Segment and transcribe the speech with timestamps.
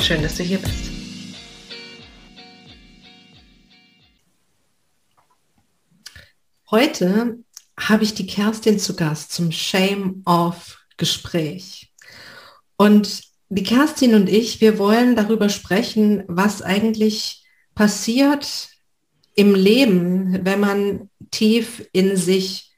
[0.00, 0.90] Schön, dass du hier bist.
[6.70, 7.38] Heute
[7.78, 11.92] habe ich die Kerstin zu Gast zum Shame-Off-Gespräch.
[12.76, 18.68] Und die Kerstin und ich, wir wollen darüber sprechen, was eigentlich passiert
[19.34, 22.72] im Leben, wenn man tief in sich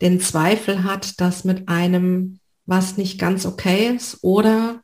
[0.00, 4.82] den Zweifel hat, dass mit einem was nicht ganz okay ist oder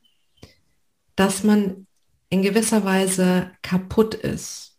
[1.16, 1.86] dass man
[2.28, 4.77] in gewisser Weise kaputt ist,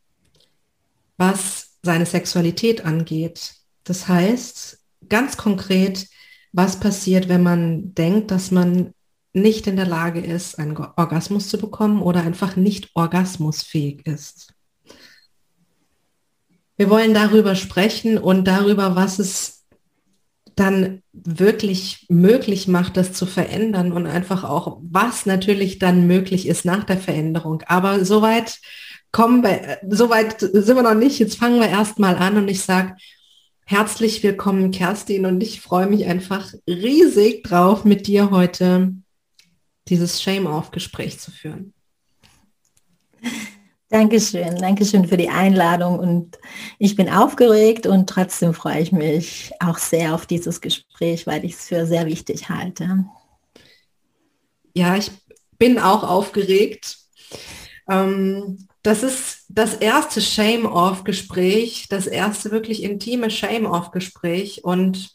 [1.18, 3.54] was seine Sexualität angeht.
[3.84, 6.08] Das heißt, ganz konkret,
[6.52, 8.94] was passiert, wenn man denkt, dass man
[9.34, 14.54] nicht in der Lage ist, einen Orgasmus zu bekommen oder einfach nicht orgasmusfähig ist.
[16.78, 19.55] Wir wollen darüber sprechen und darüber, was es
[20.56, 26.66] dann wirklich möglich macht, das zu verändern und einfach auch, was natürlich dann möglich ist
[26.66, 27.62] nach der Veränderung.
[27.68, 28.60] Aber soweit
[29.12, 31.20] kommen wir, soweit sind wir noch nicht.
[31.20, 32.96] Jetzt fangen wir erstmal an und ich sage,
[33.66, 38.94] herzlich willkommen, Kerstin, und ich freue mich einfach riesig drauf, mit dir heute
[39.88, 41.74] dieses Shame-Off-Gespräch zu führen.
[43.96, 46.38] Dankeschön, Dankeschön für die Einladung und
[46.80, 51.54] ich bin aufgeregt und trotzdem freue ich mich auch sehr auf dieses Gespräch, weil ich
[51.54, 53.06] es für sehr wichtig halte.
[54.74, 55.12] Ja, ich
[55.58, 56.98] bin auch aufgeregt.
[57.90, 65.12] Ähm, das ist das erste Shame-Off-Gespräch, das erste wirklich intime Shame-Off-Gespräch und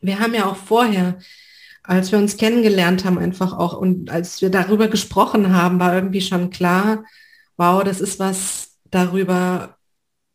[0.00, 1.18] wir haben ja auch vorher
[1.84, 6.20] als wir uns kennengelernt haben, einfach auch und als wir darüber gesprochen haben, war irgendwie
[6.20, 7.04] schon klar,
[7.62, 9.76] wow, das ist was, darüber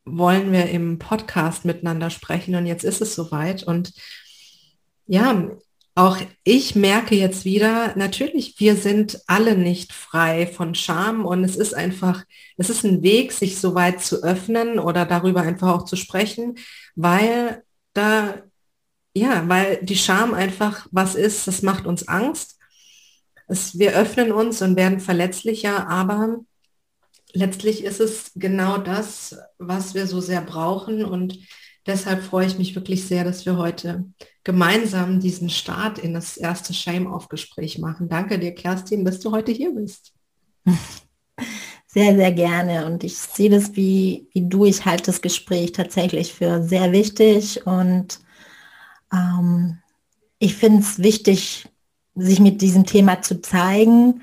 [0.06, 3.64] wollen wir im Podcast miteinander sprechen und jetzt ist es soweit.
[3.64, 3.92] Und
[5.08, 5.50] ja,
[5.94, 11.58] auch ich merke jetzt wieder, natürlich, wir sind alle nicht frei von Scham und es
[11.58, 12.24] ist einfach,
[12.56, 16.58] es ist ein Weg, sich so weit zu öffnen oder darüber einfach auch zu sprechen,
[16.96, 17.62] weil
[17.94, 18.36] da
[19.14, 22.58] ja, weil die Scham einfach was ist, das macht uns Angst.
[23.50, 26.46] Es, wir öffnen uns und werden verletzlicher, aber
[27.38, 31.40] letztlich ist es genau das, was wir so sehr brauchen und
[31.86, 34.06] deshalb freue ich mich wirklich sehr, dass wir heute
[34.44, 38.10] gemeinsam diesen Start in das erste Shame-Off-Gespräch machen.
[38.10, 40.14] Danke dir, Kerstin, dass du heute hier bist.
[41.90, 42.86] Sehr, sehr gerne.
[42.86, 44.66] Und ich sehe das wie, wie du.
[44.66, 48.20] Ich halte das Gespräch tatsächlich für sehr wichtig und
[49.12, 49.80] ähm,
[50.38, 51.68] ich finde es wichtig,
[52.14, 54.22] sich mit diesem Thema zu zeigen,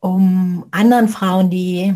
[0.00, 1.94] um anderen Frauen, die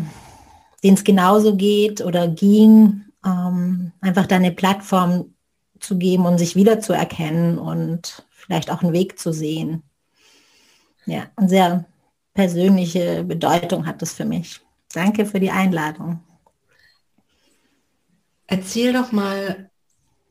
[0.83, 5.33] denen es genauso geht oder ging, ähm, einfach da eine Plattform
[5.79, 9.83] zu geben und sich wiederzuerkennen und vielleicht auch einen Weg zu sehen.
[11.05, 11.85] Ja, eine sehr
[12.33, 14.61] persönliche Bedeutung hat das für mich.
[14.93, 16.19] Danke für die Einladung.
[18.47, 19.69] Erzähl doch mal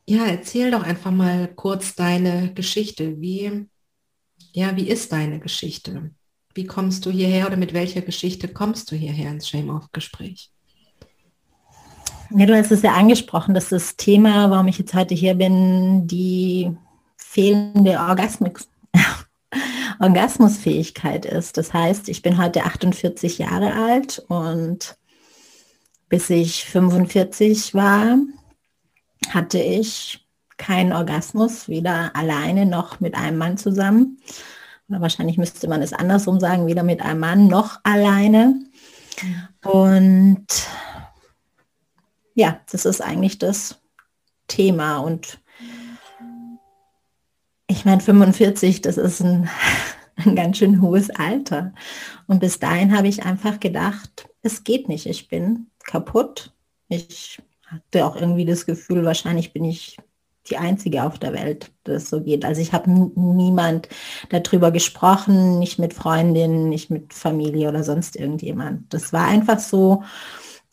[0.07, 3.21] ja, erzähl doch einfach mal kurz deine Geschichte.
[3.21, 3.69] Wie,
[4.53, 6.11] ja, wie ist deine Geschichte?
[6.55, 10.51] Wie kommst du hierher oder mit welcher Geschichte kommst du hierher ins Shame-Off-Gespräch?
[12.31, 16.07] Ja, du hast es ja angesprochen, dass das Thema, warum ich jetzt heute hier bin,
[16.07, 16.77] die
[17.17, 18.69] fehlende Orgasmus,
[19.99, 21.57] Orgasmusfähigkeit ist.
[21.57, 24.97] Das heißt, ich bin heute 48 Jahre alt und
[26.09, 28.19] bis ich 45 war,
[29.31, 30.25] hatte ich
[30.57, 34.19] keinen Orgasmus, weder alleine noch mit einem Mann zusammen.
[34.89, 38.61] Oder wahrscheinlich müsste man es andersrum sagen, weder mit einem Mann noch alleine.
[39.65, 40.47] Und
[42.35, 43.81] ja, das ist eigentlich das
[44.49, 44.99] Thema.
[44.99, 45.41] Und
[47.67, 49.49] ich meine, 45, das ist ein,
[50.17, 51.73] ein ganz schön hohes Alter.
[52.27, 56.53] Und bis dahin habe ich einfach gedacht, es geht nicht, ich bin kaputt.
[56.89, 59.97] Ich hatte auch irgendwie das Gefühl, wahrscheinlich bin ich
[60.51, 62.45] die Einzige auf der Welt, das so geht.
[62.45, 63.89] Also ich habe niemand
[64.29, 68.93] darüber gesprochen, nicht mit Freundinnen, nicht mit Familie oder sonst irgendjemand.
[68.93, 70.03] Das war einfach so.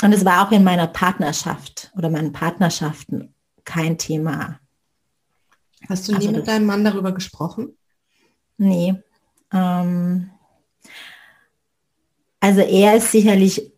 [0.01, 3.33] Und es war auch in meiner Partnerschaft oder meinen Partnerschaften
[3.63, 4.59] kein Thema.
[5.87, 7.77] Hast du nie also mit deinem Mann darüber gesprochen?
[8.57, 8.95] Nee.
[9.53, 10.31] Ähm,
[12.43, 13.70] Also er ist sicherlich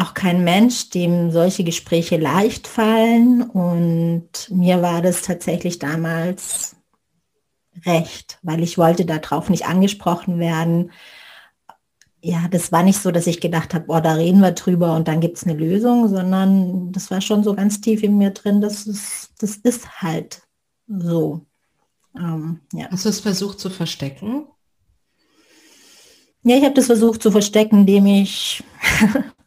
[0.00, 3.42] auch kein Mensch, dem solche Gespräche leicht fallen.
[3.42, 6.76] Und mir war das tatsächlich damals
[7.84, 10.90] recht, weil ich wollte darauf nicht angesprochen werden.
[12.22, 15.08] Ja, das war nicht so, dass ich gedacht habe, oh, da reden wir drüber und
[15.08, 18.60] dann gibt es eine Lösung, sondern das war schon so ganz tief in mir drin,
[18.60, 20.42] dass es, das ist halt
[20.86, 21.46] so.
[22.16, 22.88] Ähm, ja.
[22.90, 24.46] Hast du es versucht zu verstecken?
[26.42, 28.62] Ja, ich habe das versucht zu verstecken, indem ich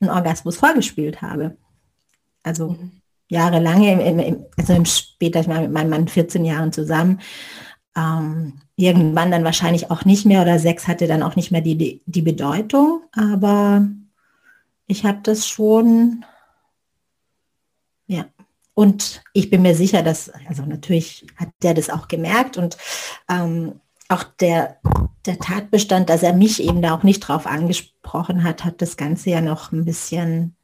[0.00, 1.56] einen Orgasmus vorgespielt habe.
[2.42, 2.92] Also mhm.
[3.28, 7.20] jahrelang, im, im, also im später, ich war mit meinem Mann 14 Jahren zusammen,
[7.96, 11.76] ähm, irgendwann dann wahrscheinlich auch nicht mehr oder Sex hatte dann auch nicht mehr die,
[11.76, 13.88] die, die Bedeutung, aber
[14.86, 16.24] ich habe das schon,
[18.06, 18.26] ja.
[18.74, 22.76] Und ich bin mir sicher, dass, also natürlich hat der das auch gemerkt und
[23.26, 24.80] ähm, auch der,
[25.26, 29.30] der Tatbestand, dass er mich eben da auch nicht drauf angesprochen hat, hat das Ganze
[29.30, 30.56] ja noch ein bisschen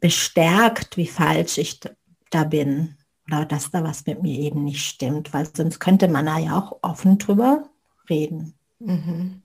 [0.00, 1.80] bestärkt, wie falsch ich
[2.30, 2.96] da bin
[3.26, 6.58] oder dass da was mit mir eben nicht stimmt, weil sonst könnte man da ja
[6.58, 7.70] auch offen drüber
[8.08, 8.54] reden.
[8.80, 9.42] Mhm.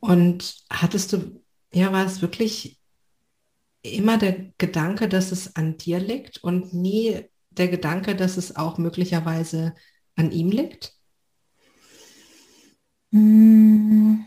[0.00, 1.40] Und hattest du,
[1.72, 2.80] ja, war es wirklich
[3.82, 7.24] immer der Gedanke, dass es an dir liegt und nie
[7.58, 9.74] der Gedanke, dass es auch möglicherweise
[10.16, 10.94] an ihm liegt?
[13.10, 14.24] Mm.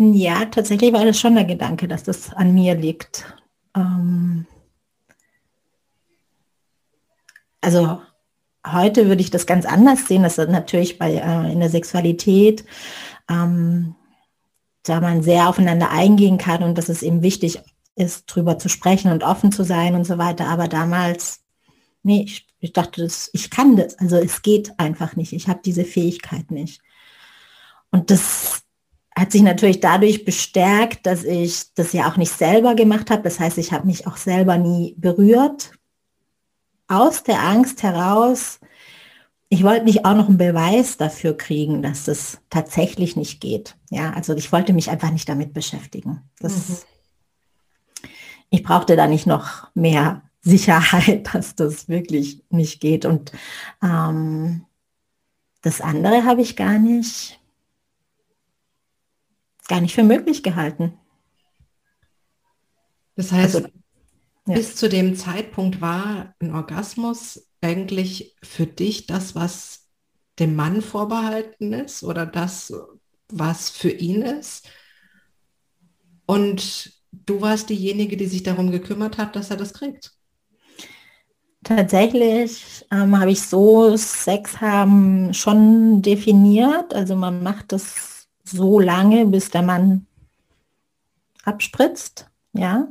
[0.00, 3.36] Ja, tatsächlich war das schon der Gedanke, dass das an mir liegt.
[3.74, 4.46] Ähm
[7.60, 8.00] also
[8.64, 12.64] heute würde ich das ganz anders sehen, dass natürlich bei äh, in der Sexualität
[13.28, 13.96] ähm,
[14.84, 17.60] da man sehr aufeinander eingehen kann und dass es eben wichtig
[17.98, 20.46] ist, drüber zu sprechen und offen zu sein und so weiter.
[20.46, 21.40] Aber damals,
[22.02, 23.98] nee, ich, ich dachte, das, ich kann das.
[23.98, 25.32] Also es geht einfach nicht.
[25.32, 26.80] Ich habe diese Fähigkeit nicht.
[27.90, 28.62] Und das
[29.16, 33.22] hat sich natürlich dadurch bestärkt, dass ich das ja auch nicht selber gemacht habe.
[33.22, 35.72] Das heißt, ich habe mich auch selber nie berührt.
[36.86, 38.60] Aus der Angst heraus,
[39.48, 43.76] ich wollte nicht auch noch einen Beweis dafür kriegen, dass das tatsächlich nicht geht.
[43.90, 46.22] Ja, also ich wollte mich einfach nicht damit beschäftigen.
[46.38, 46.76] Das, mhm.
[48.50, 53.04] Ich brauchte da nicht noch mehr Sicherheit, dass das wirklich nicht geht.
[53.04, 53.32] Und
[53.82, 54.64] ähm,
[55.62, 57.38] das andere habe ich gar nicht
[59.68, 60.98] gar nicht für möglich gehalten.
[63.14, 63.68] Das heißt, also,
[64.46, 64.54] ja.
[64.54, 69.88] bis zu dem Zeitpunkt war ein Orgasmus eigentlich für dich das, was
[70.38, 72.72] dem Mann vorbehalten ist oder das,
[73.28, 74.68] was für ihn ist.
[76.26, 80.12] Und du warst diejenige, die sich darum gekümmert hat, dass er das kriegt.
[81.64, 86.94] Tatsächlich ähm, habe ich so Sex haben schon definiert.
[86.94, 90.06] Also man macht das so lange, bis der Mann
[91.44, 92.30] abspritzt.
[92.52, 92.88] Ja.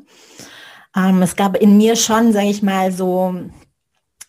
[0.96, 3.36] Ähm, es gab in mir schon, sage ich mal, so,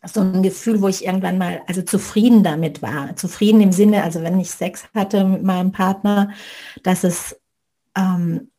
[0.04, 3.16] so ein Gefühl, wo ich irgendwann mal also zufrieden damit war.
[3.16, 6.30] Zufrieden im Sinne, also wenn ich Sex hatte mit meinem Partner,
[6.84, 7.38] dass es
[7.96, 8.50] ähm,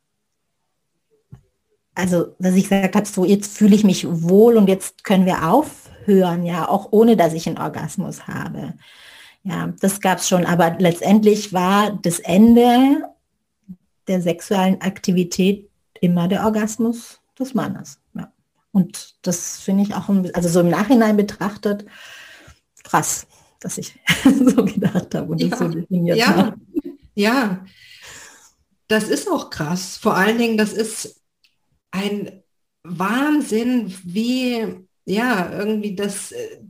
[2.00, 5.48] also dass ich gesagt habe, so jetzt fühle ich mich wohl und jetzt können wir
[5.48, 8.74] aufhören, ja, auch ohne dass ich einen Orgasmus habe.
[9.42, 13.04] Ja, das gab es schon, aber letztendlich war das Ende
[14.06, 17.98] der sexuellen Aktivität immer der Orgasmus des Mannes.
[18.14, 18.32] Ja.
[18.72, 21.86] Und das finde ich auch, also so im Nachhinein betrachtet,
[22.82, 23.26] krass,
[23.60, 25.56] dass ich so gedacht habe und ja.
[25.56, 26.26] so definiert ja.
[26.34, 26.54] habe.
[27.14, 27.64] Ja,
[28.88, 29.96] das ist auch krass.
[29.96, 31.19] Vor allen Dingen, das ist
[31.90, 32.42] ein
[32.82, 36.62] Wahnsinn, wie ja irgendwie das äh,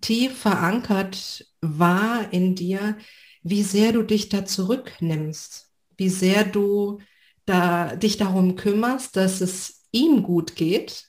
[0.00, 2.98] tief verankert war in dir,
[3.42, 7.00] wie sehr du dich da zurücknimmst, wie sehr du
[7.44, 11.06] da, dich darum kümmerst, dass es ihm gut geht,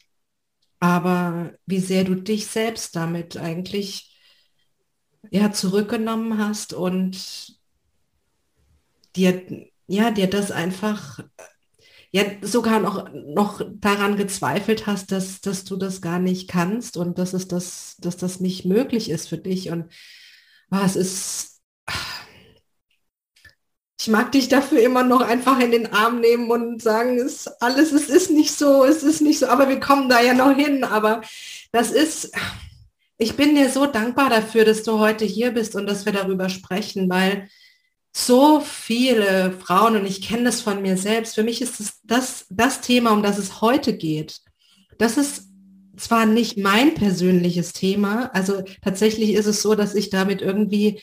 [0.79, 4.17] aber wie sehr du dich selbst damit eigentlich
[5.31, 7.57] ja, zurückgenommen hast und
[9.15, 11.19] dir, ja, dir das einfach
[12.11, 17.17] ja sogar noch, noch daran gezweifelt hast, dass, dass du das gar nicht kannst und
[17.17, 19.69] dass es das, dass das nicht möglich ist für dich.
[19.69, 19.91] Und
[20.71, 21.61] oh, es ist,
[23.99, 27.61] ich mag dich dafür immer noch einfach in den Arm nehmen und sagen, es ist
[27.61, 30.55] alles, es ist nicht so, es ist nicht so, aber wir kommen da ja noch
[30.55, 30.83] hin.
[30.83, 31.21] Aber
[31.71, 32.31] das ist,
[33.17, 36.49] ich bin dir so dankbar dafür, dass du heute hier bist und dass wir darüber
[36.49, 37.49] sprechen, weil
[38.17, 42.47] so viele Frauen, und ich kenne das von mir selbst, für mich ist es das,
[42.49, 44.39] das Thema, um das es heute geht.
[44.97, 45.49] Das ist
[45.97, 50.99] zwar nicht mein persönliches Thema, also tatsächlich ist es so, dass ich damit irgendwie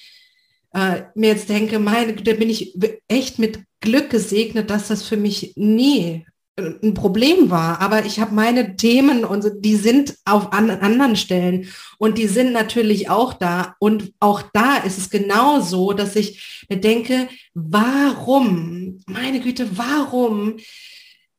[0.73, 5.17] äh, mir jetzt denke, meine, da bin ich echt mit Glück gesegnet, dass das für
[5.17, 10.71] mich nie ein Problem war, aber ich habe meine Themen und die sind auf an
[10.71, 11.69] anderen Stellen
[11.99, 16.65] und die sind natürlich auch da und auch da ist es genau so, dass ich
[16.69, 20.59] mir denke, warum, meine Güte, warum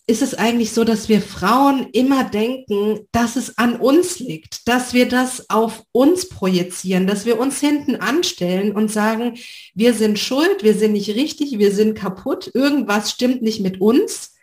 [0.08, 4.94] ist es eigentlich so, dass wir Frauen immer denken, dass es an uns liegt, dass
[4.94, 9.38] wir das auf uns projizieren, dass wir uns hinten anstellen und sagen,
[9.74, 14.35] wir sind schuld, wir sind nicht richtig, wir sind kaputt, irgendwas stimmt nicht mit uns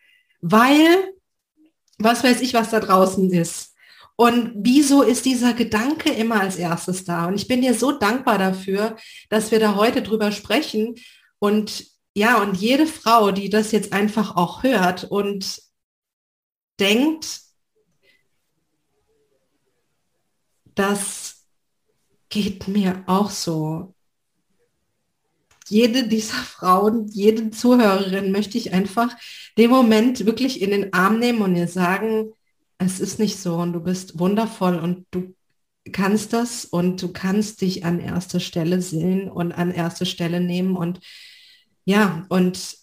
[0.42, 1.12] weil
[2.02, 3.74] was weiß ich, was da draußen ist.
[4.16, 7.26] Und wieso ist dieser Gedanke immer als erstes da?
[7.26, 8.96] Und ich bin dir so dankbar dafür,
[9.30, 10.96] dass wir da heute drüber sprechen.
[11.38, 15.62] Und ja, und jede Frau, die das jetzt einfach auch hört und
[16.78, 17.40] denkt,
[20.74, 21.46] das
[22.28, 23.94] geht mir auch so
[25.68, 29.14] jede dieser Frauen, jede Zuhörerin möchte ich einfach
[29.58, 32.32] den Moment wirklich in den Arm nehmen und ihr sagen,
[32.78, 35.34] es ist nicht so und du bist wundervoll und du
[35.92, 40.76] kannst das und du kannst dich an erste Stelle sehen und an erste Stelle nehmen
[40.76, 41.00] und
[41.84, 42.76] ja, und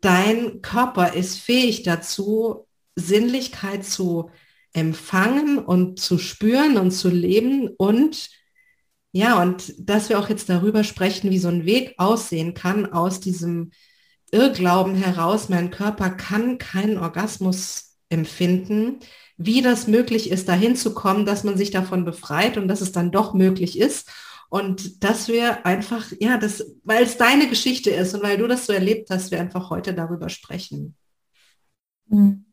[0.00, 4.30] dein Körper ist fähig dazu, Sinnlichkeit zu
[4.72, 8.30] empfangen und zu spüren und zu leben und
[9.12, 13.20] ja, und dass wir auch jetzt darüber sprechen, wie so ein Weg aussehen kann aus
[13.20, 13.72] diesem
[14.30, 19.00] Irrglauben heraus, mein Körper kann keinen Orgasmus empfinden,
[19.36, 22.92] wie das möglich ist, dahin zu kommen, dass man sich davon befreit und dass es
[22.92, 24.10] dann doch möglich ist.
[24.48, 28.66] Und dass wir einfach, ja, das, weil es deine Geschichte ist und weil du das
[28.66, 30.96] so erlebt hast, wir einfach heute darüber sprechen.
[32.08, 32.44] Mhm.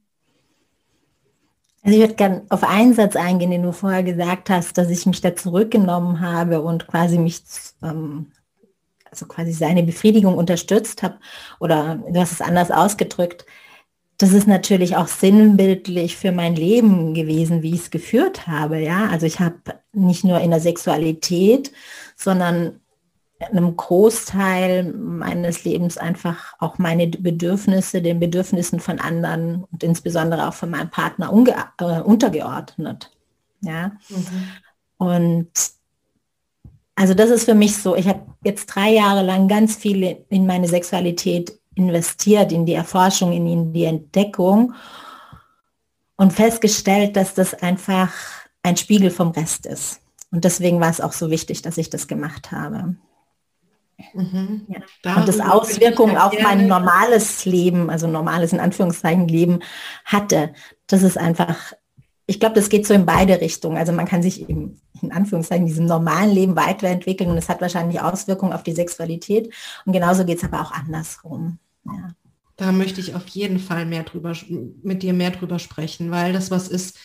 [1.87, 5.05] Also ich würde gerne auf einen Satz eingehen, den du vorher gesagt hast, dass ich
[5.05, 7.41] mich da zurückgenommen habe und quasi mich,
[7.81, 8.33] ähm,
[9.09, 11.17] also quasi seine Befriedigung unterstützt habe
[11.61, 13.45] oder du hast es anders ausgedrückt.
[14.17, 18.79] Das ist natürlich auch sinnbildlich für mein Leben gewesen, wie ich es geführt habe.
[18.79, 19.55] Ja, also ich habe
[19.93, 21.71] nicht nur in der Sexualität,
[22.17, 22.81] sondern
[23.39, 30.53] einem Großteil meines Lebens einfach auch meine Bedürfnisse, den Bedürfnissen von anderen und insbesondere auch
[30.53, 31.31] von meinem Partner
[31.79, 33.11] äh, untergeordnet.
[33.61, 33.91] Ja.
[34.09, 34.47] Mhm.
[34.97, 35.49] Und
[36.95, 40.47] also das ist für mich so, ich habe jetzt drei Jahre lang ganz viel in
[40.47, 44.73] meine Sexualität investiert, in die Erforschung, in die Entdeckung
[46.15, 48.11] und festgestellt, dass das einfach
[48.63, 50.01] ein Spiegel vom Rest ist.
[50.31, 52.95] Und deswegen war es auch so wichtig, dass ich das gemacht habe.
[54.13, 54.67] Mhm.
[54.67, 55.15] Ja.
[55.15, 59.59] Und das Auswirkungen auf mein normales Leben, also normales in Anführungszeichen Leben
[60.05, 60.53] hatte.
[60.85, 61.73] Das ist einfach,
[62.27, 63.77] ich glaube, das geht so in beide Richtungen.
[63.77, 68.01] Also man kann sich eben in Anführungszeichen diesem normalen Leben weiterentwickeln und es hat wahrscheinlich
[68.01, 69.53] Auswirkungen auf die Sexualität.
[69.85, 71.59] Und genauso geht es aber auch andersrum.
[71.85, 72.09] Ja.
[72.55, 76.49] Da möchte ich auf jeden Fall mehr drüber, mit dir mehr drüber sprechen, weil das
[76.49, 76.97] was ist,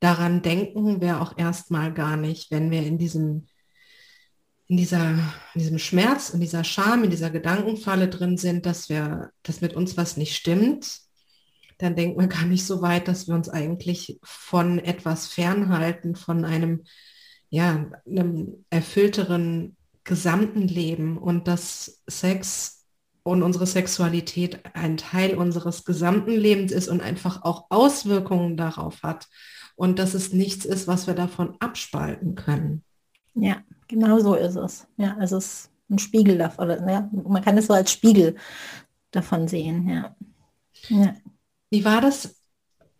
[0.00, 3.46] daran denken wir auch erstmal gar nicht, wenn wir in diesem
[4.68, 5.10] in, dieser,
[5.54, 9.74] in diesem Schmerz, in dieser Scham, in dieser Gedankenfalle drin sind, dass wir, dass mit
[9.74, 11.00] uns was nicht stimmt,
[11.78, 16.44] dann denkt man gar nicht so weit, dass wir uns eigentlich von etwas fernhalten, von
[16.44, 16.84] einem,
[17.48, 21.16] ja, einem erfüllteren gesamten Leben.
[21.16, 22.84] Und dass Sex
[23.22, 29.28] und unsere Sexualität ein Teil unseres gesamten Lebens ist und einfach auch Auswirkungen darauf hat.
[29.76, 32.82] Und dass es nichts ist, was wir davon abspalten können.
[33.34, 34.86] Ja, Genau so ist es.
[34.96, 36.68] Ja, es ist ein Spiegel davon.
[36.68, 38.36] Ja, man kann es so als Spiegel
[39.10, 39.88] davon sehen.
[39.88, 40.16] Ja.
[40.88, 41.14] ja.
[41.70, 42.36] Wie war das?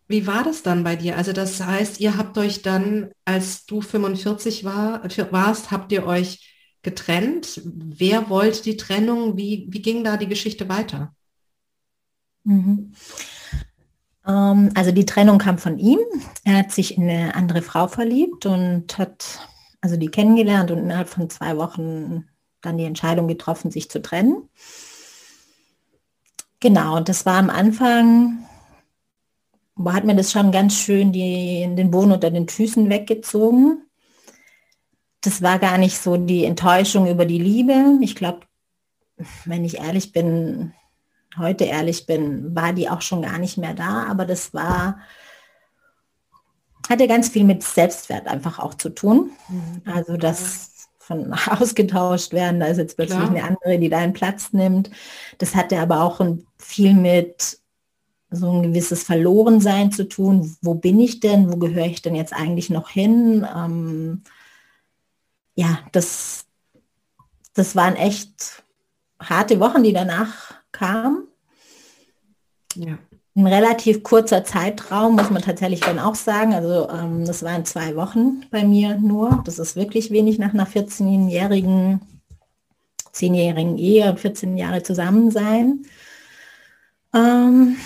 [0.07, 1.17] Wie war das dann bei dir?
[1.17, 6.55] Also das heißt, ihr habt euch dann, als du 45 war, warst, habt ihr euch
[6.81, 7.61] getrennt?
[7.63, 9.37] Wer wollte die Trennung?
[9.37, 11.13] Wie, wie ging da die Geschichte weiter?
[12.43, 12.93] Mhm.
[14.25, 15.99] Ähm, also die Trennung kam von ihm.
[16.43, 19.47] Er hat sich in eine andere Frau verliebt und hat
[19.81, 22.27] also die kennengelernt und innerhalb von zwei Wochen
[22.61, 24.49] dann die Entscheidung getroffen, sich zu trennen.
[26.59, 28.45] Genau, und das war am Anfang,
[29.75, 33.83] wo hat mir das schon ganz schön die, den Boden unter den Füßen weggezogen.
[35.21, 37.97] Das war gar nicht so die Enttäuschung über die Liebe.
[38.01, 38.41] Ich glaube,
[39.45, 40.73] wenn ich ehrlich bin,
[41.37, 44.99] heute ehrlich bin, war die auch schon gar nicht mehr da, aber das war
[46.89, 49.31] hat ja ganz viel mit Selbstwert einfach auch zu tun.
[49.47, 49.81] Mhm.
[49.85, 53.29] Also das von ausgetauscht werden, da ist jetzt plötzlich Klar.
[53.29, 54.89] eine andere, die deinen Platz nimmt.
[55.37, 56.19] Das hatte aber auch
[56.57, 57.59] viel mit
[58.31, 60.55] so ein gewisses Verlorensein zu tun.
[60.61, 61.51] Wo bin ich denn?
[61.51, 63.47] Wo gehöre ich denn jetzt eigentlich noch hin?
[63.55, 64.23] Ähm,
[65.55, 66.45] ja, das,
[67.53, 68.63] das waren echt
[69.19, 71.27] harte Wochen, die danach kamen.
[72.75, 72.99] Ja.
[73.39, 76.53] Ein relativ kurzer Zeitraum, muss man tatsächlich dann auch sagen.
[76.53, 79.41] Also ähm, das waren zwei Wochen bei mir nur.
[79.45, 82.01] Das ist wirklich wenig nach einer 14-jährigen,
[83.13, 85.85] 10-jährigen Ehe und 14 Jahre zusammen sein.
[87.13, 87.77] Ähm,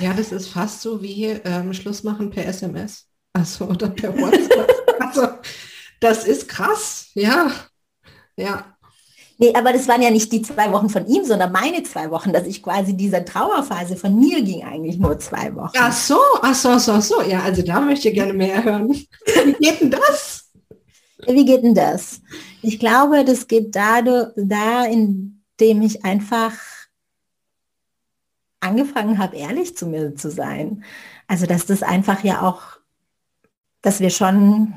[0.00, 3.08] ja, das ist fast so wie ähm, Schluss machen per SMS.
[3.32, 4.70] Also oder per WhatsApp.
[5.00, 5.26] also
[5.98, 7.50] das ist krass, ja.
[8.36, 8.69] Ja.
[9.42, 12.30] Nee, aber das waren ja nicht die zwei Wochen von ihm, sondern meine zwei Wochen,
[12.30, 15.78] dass ich quasi dieser Trauerphase von mir ging eigentlich nur zwei Wochen.
[15.78, 17.22] Ach so, ach so, ach so, ach so.
[17.22, 18.90] Ja, also da möchte ich gerne mehr hören.
[18.90, 20.50] Wie geht denn das?
[21.26, 22.20] Wie geht denn das?
[22.60, 24.02] Ich glaube, das geht da,
[24.36, 26.52] da indem ich einfach
[28.60, 30.84] angefangen habe, ehrlich zu mir zu sein.
[31.28, 32.62] Also dass das einfach ja auch,
[33.80, 34.74] dass wir schon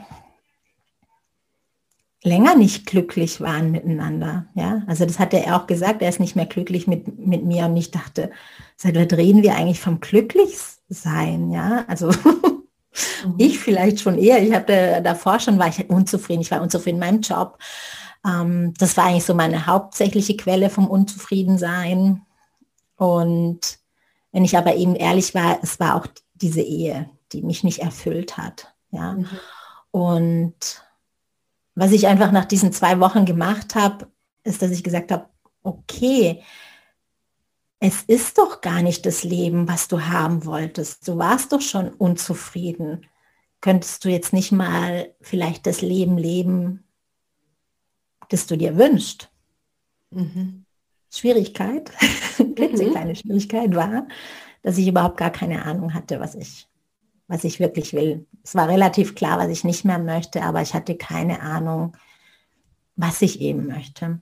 [2.24, 4.48] länger nicht glücklich waren miteinander.
[4.56, 7.65] Ja, also das hat er auch gesagt, er ist nicht mehr glücklich mit, mit mir
[7.65, 8.32] und ich dachte,
[8.77, 11.51] seit wann reden wir eigentlich vom Glücklichsein?
[11.51, 12.63] Ja, also mhm.
[13.38, 14.42] ich vielleicht schon eher.
[14.42, 16.42] Ich habe davor schon war ich unzufrieden.
[16.42, 17.58] Ich war unzufrieden in meinem Job.
[18.25, 22.22] Ähm, das war eigentlich so meine hauptsächliche Quelle vom Unzufriedensein.
[22.96, 23.80] Und
[24.32, 28.38] wenn ich aber eben ehrlich war, es war auch diese Ehe, die mich nicht erfüllt
[28.38, 28.74] hat.
[28.92, 29.13] Ja.
[29.13, 29.27] Mhm.
[29.92, 30.83] Und
[31.75, 34.08] was ich einfach nach diesen zwei Wochen gemacht habe,
[34.44, 35.27] ist, dass ich gesagt habe,
[35.63, 36.44] okay,
[37.80, 41.08] es ist doch gar nicht das Leben, was du haben wolltest.
[41.08, 43.06] Du warst doch schon unzufrieden.
[43.60, 46.84] Könntest du jetzt nicht mal vielleicht das Leben leben,
[48.30, 49.30] das du dir wünschst?
[50.12, 50.65] Mhm.
[51.10, 51.92] Schwierigkeit,
[52.38, 53.15] klitzekleine mhm.
[53.15, 54.08] Schwierigkeit war,
[54.62, 56.68] dass ich überhaupt gar keine Ahnung hatte, was ich
[57.27, 58.25] was ich wirklich will.
[58.44, 61.96] Es war relativ klar, was ich nicht mehr möchte, aber ich hatte keine Ahnung,
[62.96, 64.20] was ich eben möchte.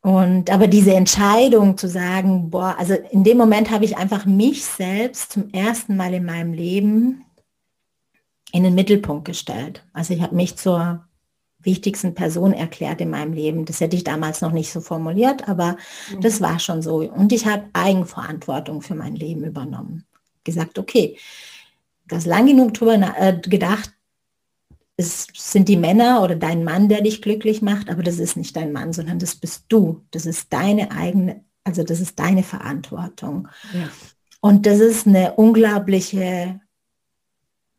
[0.00, 4.64] Und aber diese Entscheidung zu sagen, boah, also in dem Moment habe ich einfach mich
[4.64, 7.24] selbst zum ersten Mal in meinem Leben
[8.52, 9.84] in den Mittelpunkt gestellt.
[9.94, 11.06] Also ich habe mich zur
[11.58, 13.64] wichtigsten Person erklärt in meinem Leben.
[13.64, 15.78] Das hätte ich damals noch nicht so formuliert, aber
[16.12, 16.20] mhm.
[16.20, 16.96] das war schon so.
[16.96, 20.04] Und ich habe Eigenverantwortung für mein Leben übernommen
[20.44, 21.18] gesagt, okay,
[22.06, 23.92] das lang genug drüber äh, gedacht,
[24.96, 28.54] es sind die Männer oder dein Mann, der dich glücklich macht, aber das ist nicht
[28.54, 30.04] dein Mann, sondern das bist du.
[30.12, 33.48] Das ist deine eigene, also das ist deine Verantwortung.
[33.72, 33.88] Ja.
[34.40, 36.60] Und das ist eine unglaubliche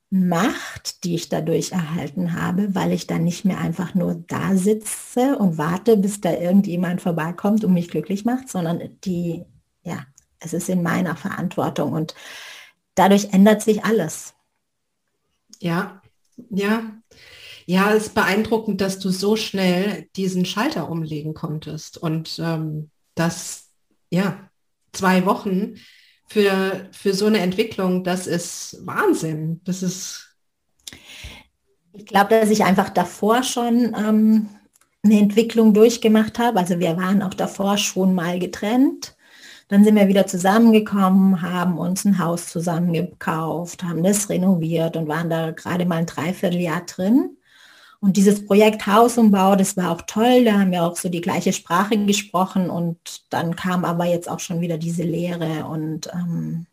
[0.10, 5.38] Macht, die ich dadurch erhalten habe, weil ich dann nicht mehr einfach nur da sitze
[5.38, 9.44] und warte, bis da irgendjemand vorbeikommt und mich glücklich macht, sondern die,
[9.84, 10.06] ja,
[10.40, 11.94] es ist in meiner Verantwortung.
[11.94, 12.14] Und
[12.96, 14.34] dadurch ändert sich alles.
[15.60, 16.02] Ja,
[16.50, 16.92] ja.
[17.68, 23.72] Ja, es ist beeindruckend, dass du so schnell diesen Schalter umlegen konntest und ähm, das,
[24.12, 24.50] ja,
[24.94, 25.76] zwei Wochen
[26.28, 29.62] für, für so eine Entwicklung, das ist Wahnsinn.
[29.64, 30.36] Das ist.
[31.94, 34.50] Ich glaube, dass ich einfach davor schon ähm,
[35.04, 36.60] eine Entwicklung durchgemacht habe.
[36.60, 39.15] Also wir waren auch davor schon mal getrennt.
[39.68, 45.30] Dann sind wir wieder zusammengekommen, haben uns ein Haus zusammengekauft, haben das renoviert und waren
[45.30, 47.38] da gerade mal ein Dreivierteljahr drin.
[48.00, 51.54] Und dieses Projekt Hausumbau, das war auch toll, da haben wir auch so die gleiche
[51.54, 52.98] Sprache gesprochen und
[53.32, 56.68] dann kam aber jetzt auch schon wieder diese Lehre und ähm,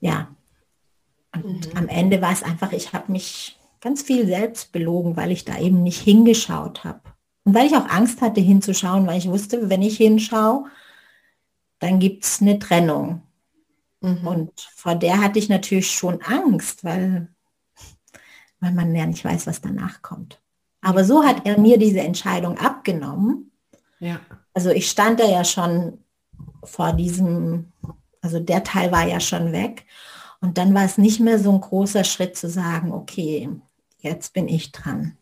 [0.00, 0.28] ja,
[1.34, 1.78] und mhm.
[1.78, 5.58] am Ende war es einfach, ich habe mich ganz viel selbst belogen, weil ich da
[5.58, 7.00] eben nicht hingeschaut habe.
[7.44, 10.64] Und weil ich auch Angst hatte hinzuschauen, weil ich wusste, wenn ich hinschaue,
[11.84, 13.22] dann gibt es eine Trennung.
[14.00, 14.26] Mhm.
[14.26, 17.28] Und vor der hatte ich natürlich schon Angst, weil,
[18.58, 20.40] weil man ja nicht weiß, was danach kommt.
[20.80, 23.52] Aber so hat er mir diese Entscheidung abgenommen.
[24.00, 24.20] Ja.
[24.54, 25.98] Also ich stand da ja schon
[26.64, 27.72] vor diesem,
[28.22, 29.84] also der Teil war ja schon weg.
[30.40, 33.50] Und dann war es nicht mehr so ein großer Schritt zu sagen, okay,
[33.98, 35.18] jetzt bin ich dran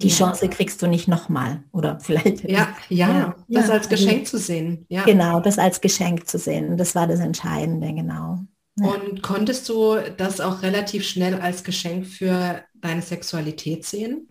[0.00, 2.44] die Chance kriegst du nicht nochmal oder vielleicht.
[2.48, 4.86] Ja, ja, ja das ja, als Geschenk also, zu sehen.
[4.88, 5.04] Ja.
[5.04, 6.76] Genau, das als Geschenk zu sehen.
[6.76, 8.38] Das war das Entscheidende, genau.
[8.80, 14.28] Und konntest du das auch relativ schnell als Geschenk für deine Sexualität sehen?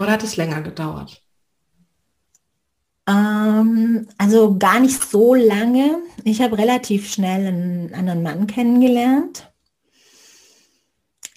[0.00, 1.20] Oder hat es länger gedauert?
[3.06, 5.98] Ähm, also gar nicht so lange.
[6.24, 9.53] Ich habe relativ schnell einen anderen Mann kennengelernt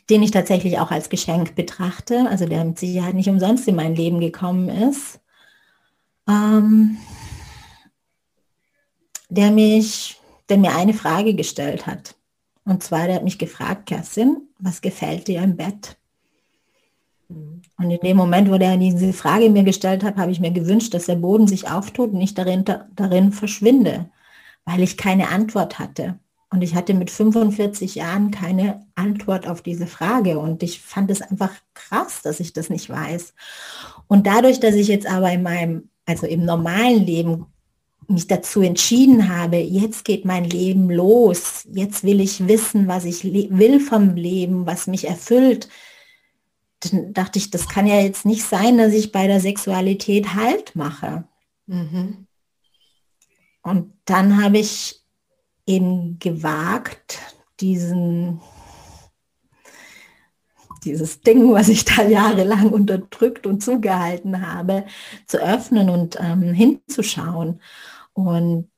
[0.10, 3.96] den ich tatsächlich auch als Geschenk betrachte, also der mit Sicherheit nicht umsonst in mein
[3.96, 5.20] Leben gekommen ist.
[6.30, 6.98] Ähm,
[9.30, 12.16] der mich, der mir eine Frage gestellt hat.
[12.64, 15.98] Und zwar, der hat mich gefragt, Kerstin, was gefällt dir im Bett?
[17.30, 20.94] Und in dem Moment, wo der diese Frage mir gestellt hat, habe ich mir gewünscht,
[20.94, 22.64] dass der Boden sich auftut und ich darin,
[22.96, 24.10] darin verschwinde,
[24.66, 26.20] weil ich keine Antwort hatte.
[26.50, 30.40] Und ich hatte mit 45 Jahren keine Antwort auf diese Frage.
[30.40, 33.34] Und ich fand es einfach krass, dass ich das nicht weiß.
[34.08, 37.48] Und dadurch, dass ich jetzt aber in meinem, also im normalen Leben
[38.08, 43.26] mich dazu entschieden habe, jetzt geht mein Leben los, jetzt will ich wissen, was ich
[43.26, 45.68] will vom Leben, was mich erfüllt,
[46.80, 50.76] dann dachte ich, das kann ja jetzt nicht sein, dass ich bei der Sexualität Halt
[50.76, 51.26] mache.
[51.66, 52.28] Mhm.
[53.62, 54.97] Und dann habe ich
[55.68, 57.20] eben gewagt,
[57.60, 58.40] diesen,
[60.84, 64.86] dieses Ding, was ich da jahrelang unterdrückt und zugehalten habe,
[65.28, 67.62] zu öffnen und ähm, hinzuschauen.
[68.14, 68.70] Und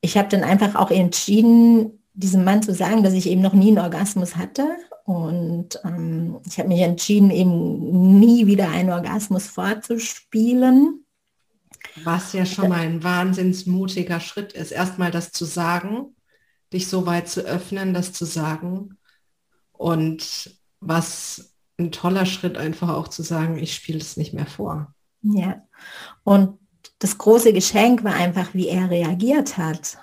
[0.00, 3.68] ich habe dann einfach auch entschieden, diesem Mann zu sagen, dass ich eben noch nie
[3.68, 4.68] einen Orgasmus hatte.
[5.04, 11.01] Und ähm, ich habe mich entschieden, eben nie wieder einen Orgasmus vorzuspielen.
[12.04, 16.14] Was ja schon mal ein wahnsinnsmutiger Schritt ist, erstmal das zu sagen,
[16.72, 18.96] dich so weit zu öffnen, das zu sagen.
[19.72, 24.94] Und was ein toller Schritt einfach auch zu sagen, ich spiele es nicht mehr vor.
[25.22, 25.62] Ja,
[26.24, 26.58] und
[26.98, 29.98] das große Geschenk war einfach, wie er reagiert hat.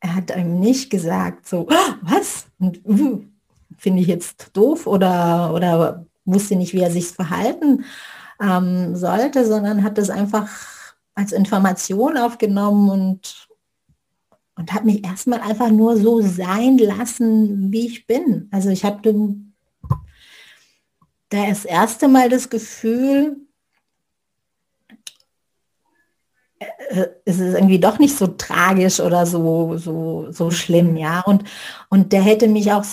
[0.00, 2.46] Er hat einem nicht gesagt, so, oh, was?
[2.60, 3.24] Uh,
[3.78, 7.84] finde ich jetzt doof oder, oder wusste nicht, wie er sich verhalten
[8.40, 10.48] ähm, sollte, sondern hat es einfach
[11.14, 13.48] als Information aufgenommen und,
[14.56, 18.48] und hat mich erstmal einfach nur so sein lassen, wie ich bin.
[18.50, 19.14] Also ich hatte
[21.28, 23.36] da das erste Mal das Gefühl,
[26.58, 31.20] äh, es ist irgendwie doch nicht so tragisch oder so, so, so schlimm, ja.
[31.20, 31.44] Und,
[31.88, 32.84] und der hätte mich auch,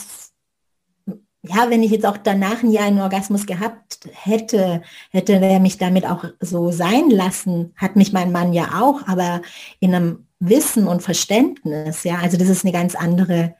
[1.43, 5.77] ja, wenn ich jetzt auch danach ein Jahr einen Orgasmus gehabt hätte, hätte der mich
[5.77, 9.41] damit auch so sein lassen, hat mich mein Mann ja auch, aber
[9.79, 12.19] in einem Wissen und Verständnis, ja.
[12.19, 13.55] Also das ist eine ganz andere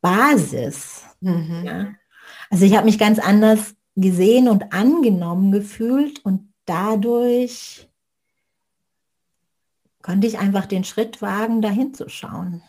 [0.00, 1.02] Basis.
[1.20, 1.62] Mhm.
[1.64, 1.94] Ja.
[2.50, 7.88] Also ich habe mich ganz anders gesehen und angenommen gefühlt und dadurch
[10.02, 12.62] konnte ich einfach den Schritt wagen, dahin zu schauen.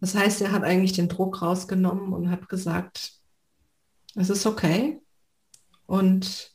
[0.00, 3.17] Das heißt, er hat eigentlich den Druck rausgenommen und hat gesagt,
[4.18, 5.00] es ist okay
[5.86, 6.52] und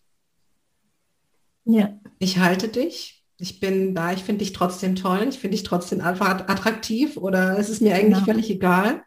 [1.65, 1.99] ja.
[2.19, 3.23] ich halte dich.
[3.37, 7.57] Ich bin da, ich finde dich trotzdem toll, ich finde dich trotzdem einfach attraktiv oder
[7.57, 8.25] es ist mir eigentlich genau.
[8.25, 9.03] völlig egal.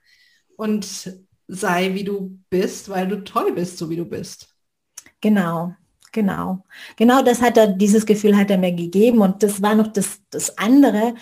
[0.56, 1.12] Und
[1.48, 4.54] sei wie du bist, weil du toll bist, so wie du bist.
[5.20, 5.74] Genau,
[6.16, 6.64] Genau,
[6.96, 10.22] genau das hat er, dieses Gefühl hat er mir gegeben und das war noch das,
[10.30, 11.14] das andere.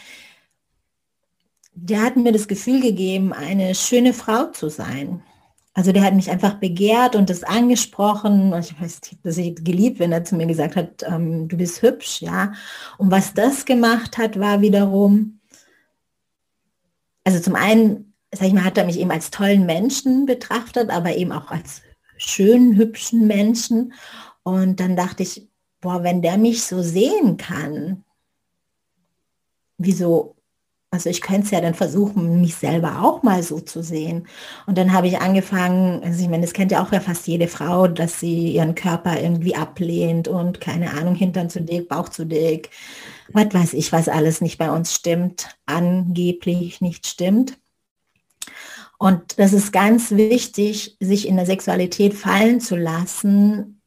[1.75, 5.21] Der hat mir das Gefühl gegeben, eine schöne Frau zu sein.
[5.77, 8.55] Also der hat mich einfach begehrt und das angesprochen.
[8.61, 12.23] Ich weiß, dass ich geliebt, wenn er zu mir gesagt hat, ähm, du bist hübsch,
[12.23, 12.53] ja.
[12.97, 15.41] Und was das gemacht hat, war wiederum,
[17.25, 21.17] also zum einen, sag ich mal, hat er mich eben als tollen Menschen betrachtet, aber
[21.17, 21.83] eben auch als
[22.17, 23.95] schönen, hübschen Menschen.
[24.45, 25.49] Und dann dachte ich,
[25.81, 28.05] boah, wenn der mich so sehen kann,
[29.77, 30.37] wieso,
[30.95, 34.29] also ich könnte es ja dann versuchen, mich selber auch mal so zu sehen.
[34.67, 37.49] Und dann habe ich angefangen, also ich meine, das kennt ja auch ja fast jede
[37.49, 42.25] Frau, dass sie ihren Körper irgendwie ablehnt und keine Ahnung, Hintern zu dick, Bauch zu
[42.25, 42.71] dick,
[43.33, 47.59] was weiß ich, was alles nicht bei uns stimmt, angeblich nicht stimmt.
[48.99, 53.81] Und das ist ganz wichtig, sich in der Sexualität fallen zu lassen,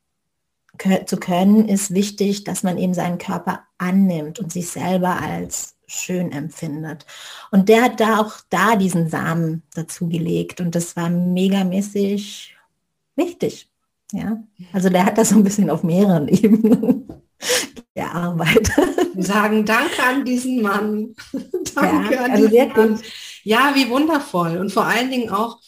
[1.06, 6.32] zu können, ist wichtig, dass man eben seinen Körper annimmt und sich selber als schön
[6.32, 7.06] empfindet.
[7.52, 12.56] Und der hat da auch da diesen Samen dazu gelegt und das war megamäßig
[13.15, 13.69] wichtig.
[14.12, 17.08] Ja, also der hat das so ein bisschen auf mehreren Ebenen
[17.95, 18.71] gearbeitet.
[19.13, 21.15] Wir sagen Danke an diesen Mann.
[21.76, 23.02] danke ja, an also diesen Mann.
[23.43, 24.58] Ja, wie wundervoll.
[24.58, 25.60] Und vor allen Dingen auch,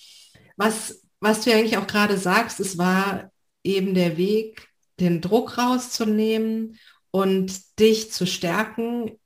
[0.55, 3.31] was, was du eigentlich auch gerade sagst, es war
[3.63, 6.77] eben der Weg den Druck rauszunehmen
[7.11, 9.18] und dich zu stärken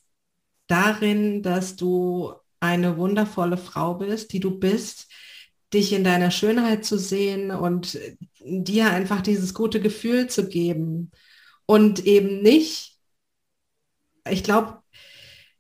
[0.67, 5.11] darin, dass du eine wundervolle Frau bist, die du bist,
[5.73, 7.99] dich in deiner Schönheit zu sehen und
[8.39, 11.11] dir einfach dieses gute Gefühl zu geben
[11.65, 12.99] und eben nicht,
[14.29, 14.79] ich glaube,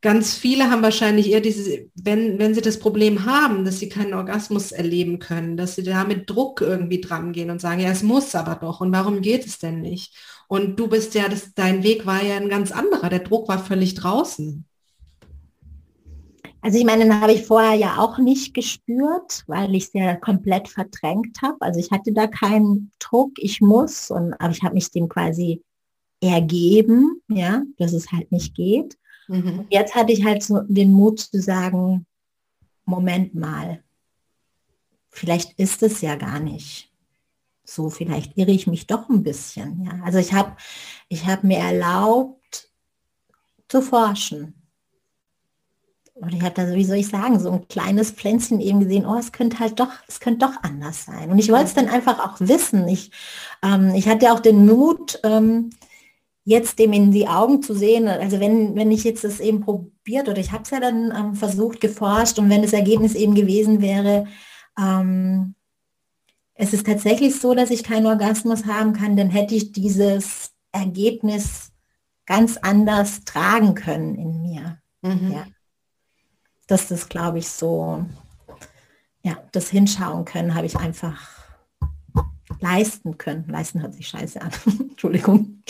[0.01, 4.13] ganz viele haben wahrscheinlich eher dieses, wenn, wenn sie das Problem haben, dass sie keinen
[4.13, 8.03] Orgasmus erleben können, dass sie da mit Druck irgendwie dran gehen und sagen, ja, es
[8.03, 10.15] muss aber doch und warum geht es denn nicht?
[10.47, 13.63] Und du bist ja, das, dein Weg war ja ein ganz anderer, der Druck war
[13.63, 14.65] völlig draußen.
[16.63, 20.15] Also ich meine, den habe ich vorher ja auch nicht gespürt, weil ich es ja
[20.15, 21.57] komplett verdrängt habe.
[21.59, 25.61] Also ich hatte da keinen Druck, ich muss, und, aber ich habe mich dem quasi
[26.21, 28.97] ergeben, ja, dass es halt nicht geht.
[29.27, 29.65] Mhm.
[29.69, 32.05] Jetzt hatte ich halt so den Mut zu sagen,
[32.85, 33.83] Moment mal,
[35.09, 36.93] vielleicht ist es ja gar nicht
[37.65, 39.83] so, vielleicht irre ich mich doch ein bisschen.
[39.83, 39.99] Ja.
[40.05, 40.55] Also ich habe
[41.09, 42.71] ich hab mir erlaubt
[43.67, 44.62] zu forschen
[46.15, 49.17] und ich habe da, wie soll ich sagen, so ein kleines Pflänzchen eben gesehen, oh,
[49.17, 51.31] es könnte halt doch, es könnte doch anders sein.
[51.31, 52.87] Und ich wollte es dann einfach auch wissen.
[52.87, 53.11] Ich,
[53.63, 55.71] ähm, ich hatte auch den Mut, ähm,
[56.45, 58.07] jetzt dem in die Augen zu sehen.
[58.07, 61.35] Also wenn, wenn ich jetzt das eben probiert oder ich habe es ja dann ähm,
[61.35, 64.27] versucht, geforscht und wenn das Ergebnis eben gewesen wäre,
[64.77, 65.55] ähm,
[66.53, 71.71] es ist tatsächlich so, dass ich keinen Orgasmus haben kann, dann hätte ich dieses Ergebnis
[72.27, 74.77] ganz anders tragen können in mir.
[75.01, 75.31] Mhm.
[75.31, 75.45] Ja
[76.67, 78.05] dass das, glaube ich, so,
[79.23, 81.17] ja, das Hinschauen können, habe ich einfach
[82.59, 83.45] leisten können.
[83.47, 84.51] Leisten hört sich scheiße an.
[84.79, 85.63] Entschuldigung.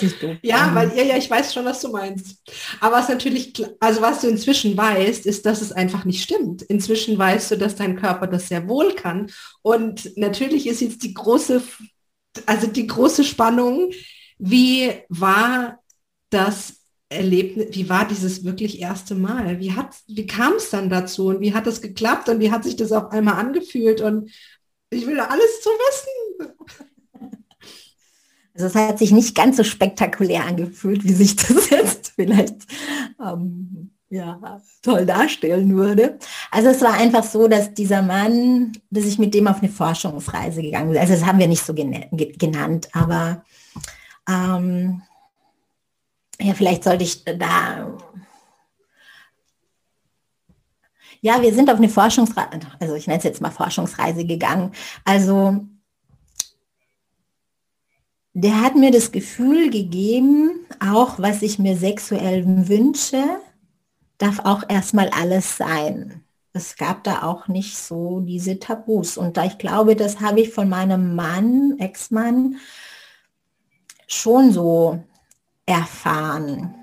[0.00, 2.38] sich doof ja, weil ja, ja, ich weiß schon, was du meinst.
[2.80, 6.62] Aber was natürlich, also was du inzwischen weißt, ist, dass es einfach nicht stimmt.
[6.62, 9.30] Inzwischen weißt du, dass dein Körper das sehr wohl kann.
[9.62, 11.62] Und natürlich ist jetzt die große,
[12.46, 13.90] also die große Spannung,
[14.38, 15.80] wie war
[16.30, 16.77] das
[17.10, 19.60] Erlebnis, wie war dieses wirklich erste Mal?
[19.60, 22.64] Wie, hat, wie kam es dann dazu und wie hat das geklappt und wie hat
[22.64, 24.00] sich das auf einmal angefühlt?
[24.00, 24.30] Und
[24.90, 26.54] ich will alles zu wissen.
[28.54, 32.56] Also es hat sich nicht ganz so spektakulär angefühlt, wie sich das jetzt vielleicht
[33.24, 36.18] ähm, ja, toll darstellen würde.
[36.50, 40.60] Also es war einfach so, dass dieser Mann, dass ich mit dem auf eine Forschungsreise
[40.60, 40.98] gegangen bin.
[40.98, 43.44] Also das haben wir nicht so genannt, aber
[44.28, 45.02] ähm,
[46.40, 47.96] ja, vielleicht sollte ich da.
[51.20, 54.72] Ja, wir sind auf eine Forschungsreise, also ich nenne es jetzt mal Forschungsreise gegangen.
[55.04, 55.66] Also
[58.34, 63.24] der hat mir das Gefühl gegeben, auch was ich mir sexuell wünsche,
[64.18, 66.22] darf auch erstmal alles sein.
[66.52, 69.16] Es gab da auch nicht so diese Tabus.
[69.16, 72.56] Und da ich glaube, das habe ich von meinem Mann, Ex-Mann,
[74.06, 75.02] schon so
[75.68, 76.74] erfahren.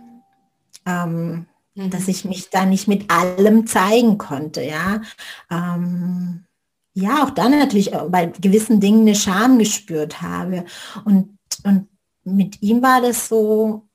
[0.86, 1.90] Ähm, mhm.
[1.90, 5.02] Dass ich mich da nicht mit allem zeigen konnte, ja.
[5.50, 6.46] Ähm,
[6.94, 10.64] ja, auch dann natürlich bei gewissen Dingen eine Scham gespürt habe.
[11.04, 11.90] Und, und
[12.24, 13.88] mit ihm war das so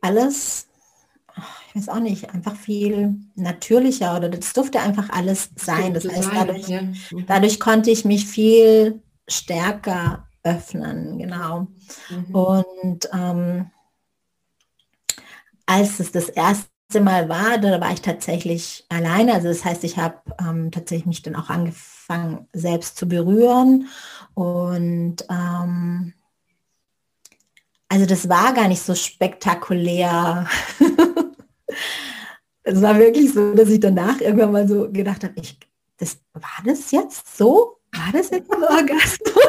[0.00, 0.66] alles,
[1.68, 5.94] ich weiß auch nicht, einfach viel natürlicher oder das durfte einfach alles sein.
[5.94, 6.68] Das heißt, dadurch.
[6.68, 7.26] Mhm.
[7.26, 11.68] dadurch konnte ich mich viel stärker öffnen, genau.
[12.10, 12.34] Mhm.
[12.34, 13.70] Und ähm,
[15.66, 16.68] als es das erste
[17.00, 19.34] Mal war, da war ich tatsächlich alleine.
[19.34, 23.88] Also das heißt, ich habe ähm, tatsächlich mich dann auch angefangen, selbst zu berühren.
[24.34, 26.14] Und ähm,
[27.88, 30.46] also das war gar nicht so spektakulär.
[32.62, 35.58] es war wirklich so, dass ich danach irgendwann mal so gedacht habe, ich,
[35.98, 37.78] das war das jetzt so?
[37.92, 39.47] War das jetzt ein Orgasmus?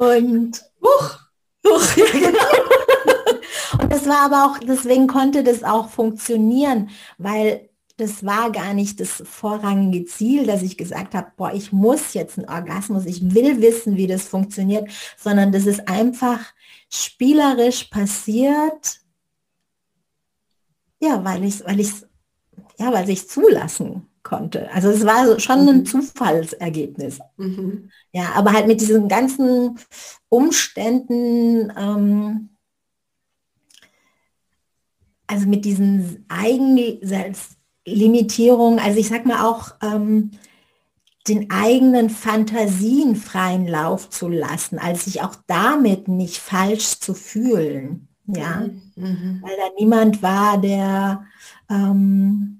[0.00, 1.18] Und huch,
[1.66, 3.82] huch, ja, genau.
[3.82, 8.98] Und das war aber auch, deswegen konnte das auch funktionieren, weil das war gar nicht
[8.98, 13.60] das vorrangige Ziel, dass ich gesagt habe, boah, ich muss jetzt einen Orgasmus, ich will
[13.60, 16.40] wissen, wie das funktioniert, sondern das ist einfach
[16.88, 19.00] spielerisch passiert,
[20.98, 21.92] ja, weil ich weil ich
[22.78, 24.70] ja, weil ich zulassen konnte.
[24.72, 25.86] Also es war schon ein mhm.
[25.86, 27.18] Zufallsergebnis.
[27.36, 27.90] Mhm.
[28.12, 29.78] Ja, aber halt mit diesen ganzen
[30.28, 32.50] Umständen, ähm,
[35.26, 40.32] also mit diesen Eigenlimitierungen, also ich sag mal auch ähm,
[41.28, 48.08] den eigenen Fantasien freien Lauf zu lassen, als sich auch damit nicht falsch zu fühlen.
[48.26, 48.92] Ja, mhm.
[48.96, 49.42] mhm.
[49.42, 51.24] weil da niemand war, der
[51.68, 52.59] ähm,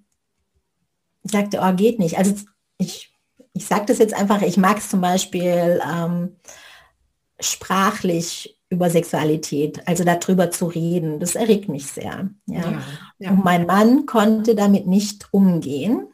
[1.22, 2.18] sagte, oh, geht nicht.
[2.18, 2.34] Also
[2.78, 3.12] ich,
[3.52, 6.36] ich sage das jetzt einfach, ich mag es zum Beispiel ähm,
[7.40, 11.18] sprachlich über Sexualität, also darüber zu reden.
[11.18, 12.30] Das erregt mich sehr.
[12.46, 12.60] Ja.
[12.60, 12.82] ja,
[13.18, 13.30] ja.
[13.30, 16.06] Und mein Mann konnte damit nicht umgehen.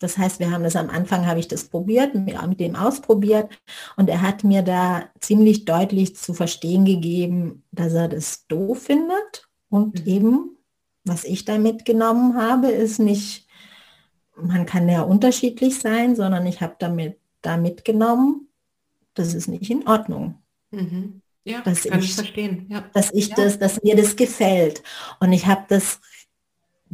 [0.00, 3.50] Das heißt, wir haben das am Anfang, habe ich das probiert, mit dem ausprobiert
[3.96, 9.48] und er hat mir da ziemlich deutlich zu verstehen gegeben, dass er das doof findet
[9.68, 10.10] und mhm.
[10.10, 10.56] eben,
[11.04, 13.46] was ich da mitgenommen habe, ist nicht
[14.42, 18.48] man kann ja unterschiedlich sein, sondern ich habe damit da mitgenommen,
[19.14, 20.38] das ist nicht in Ordnung.
[20.70, 21.22] Mhm.
[21.44, 22.66] Ja, dass kann ich, ich verstehen.
[22.68, 22.84] Ja.
[22.92, 23.36] Dass ich ja.
[23.36, 24.82] das, dass mir das gefällt.
[25.20, 26.00] Und ich habe das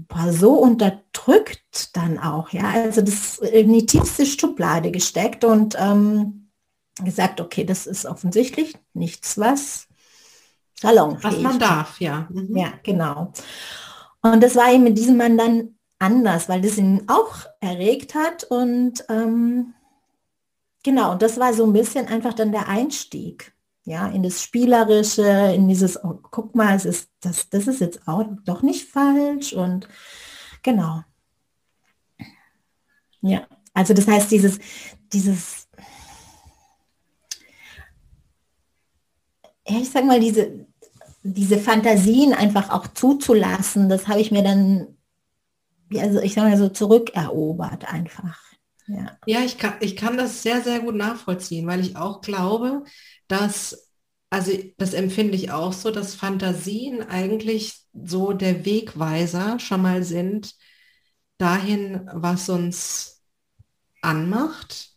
[0.09, 6.51] war so unterdrückt dann auch, ja, also das in die tiefste Schublade gesteckt und ähm,
[7.03, 9.89] gesagt, okay, das ist offensichtlich nichts, was
[10.79, 12.29] salonfähig Was man darf, ja.
[12.31, 12.57] Mhm.
[12.57, 13.33] Ja, genau.
[14.21, 18.45] Und das war eben mit diesem Mann dann anders, weil das ihn auch erregt hat
[18.45, 19.75] und ähm,
[20.83, 23.57] genau, und das war so ein bisschen einfach dann der Einstieg
[23.87, 25.23] ja, in das Spielerische,
[25.55, 29.53] in dieses, oh, guck mal, es ist, das, das ist jetzt auch doch nicht falsch
[29.53, 29.89] und
[30.63, 31.05] genau.
[33.21, 34.59] Ja, also das heißt, dieses,
[35.13, 35.69] dieses,
[39.65, 40.67] ich sag mal, diese,
[41.23, 44.96] diese Fantasien einfach auch zuzulassen, das habe ich mir dann,
[45.95, 48.41] also ich sage so, zurückerobert einfach.
[48.87, 52.85] Ja, ja ich, kann, ich kann das sehr, sehr gut nachvollziehen, weil ich auch glaube,
[53.29, 53.91] dass,
[54.31, 60.55] also das empfinde ich auch so, dass Fantasien eigentlich so der Wegweiser schon mal sind
[61.39, 63.23] dahin, was uns
[64.03, 64.91] anmacht.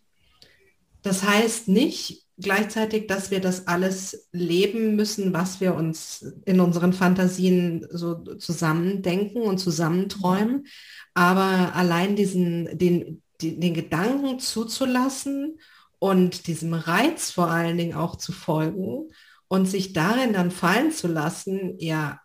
[1.01, 6.93] Das heißt nicht gleichzeitig, dass wir das alles leben müssen, was wir uns in unseren
[6.93, 10.67] Fantasien so zusammendenken und zusammenträumen.
[11.13, 15.59] Aber allein diesen, den, den Gedanken zuzulassen
[15.99, 19.11] und diesem Reiz vor allen Dingen auch zu folgen
[19.47, 22.21] und sich darin dann fallen zu lassen, ja,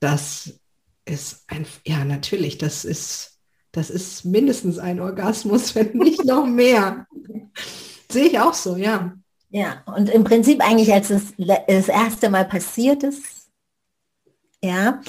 [0.00, 0.60] das
[1.04, 3.40] ist ein, ja, natürlich, das ist,
[3.72, 7.06] das ist mindestens ein Orgasmus, wenn nicht noch mehr.
[8.12, 9.12] Sehe ich auch so, ja.
[9.50, 13.22] Ja, und im Prinzip eigentlich, als es das erste Mal passiert ist,
[14.62, 15.00] ja,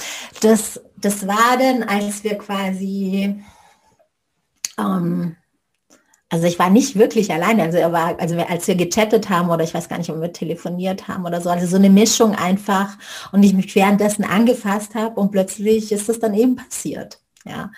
[0.41, 3.41] das, das war dann, als wir quasi
[4.77, 5.35] ähm,
[6.33, 7.61] also ich war nicht wirklich alleine.
[7.61, 10.33] Also er war, also als wir gechattet haben oder ich weiß gar nicht, ob wir
[10.33, 12.97] telefoniert haben oder so, also so eine Mischung einfach
[13.31, 17.19] und ich mich währenddessen angefasst habe und plötzlich ist das dann eben passiert.
[17.45, 17.71] Ja.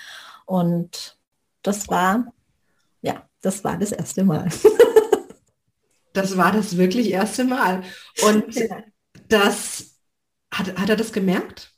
[0.46, 1.18] Und
[1.64, 2.32] das war,
[3.02, 4.48] ja, das war das erste Mal.
[6.16, 7.84] das war das wirklich erste Mal.
[8.24, 8.84] Und ja.
[9.28, 9.98] das,
[10.52, 11.72] hat, hat er das gemerkt?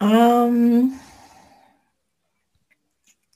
[0.00, 0.92] Ähm,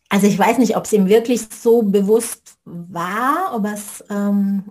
[0.09, 4.65] also ich weiß nicht, ob es ihm wirklich so bewusst war, ob es, ähm,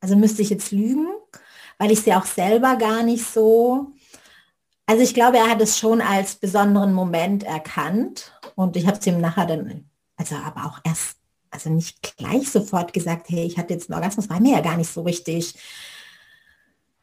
[0.00, 1.06] also müsste ich jetzt lügen,
[1.78, 3.92] weil ich sie auch selber gar nicht so,
[4.86, 9.06] also ich glaube, er hat es schon als besonderen Moment erkannt und ich habe es
[9.06, 11.18] ihm nachher dann, also aber auch erst,
[11.52, 14.76] also nicht gleich sofort gesagt, hey, ich hatte jetzt einen Orgasmus, war mir ja gar
[14.76, 15.54] nicht so richtig.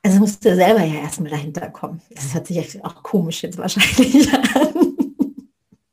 [0.03, 2.01] Also musste er selber ja erstmal dahinter kommen.
[2.09, 4.95] Das hört sich auch komisch jetzt wahrscheinlich an.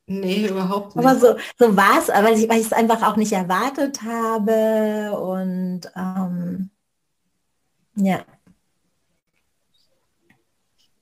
[0.07, 1.05] Nee, überhaupt nicht.
[1.05, 5.11] Aber so, so war es, weil ich, weil ich es einfach auch nicht erwartet habe
[5.19, 6.69] und ähm,
[7.95, 8.25] ja.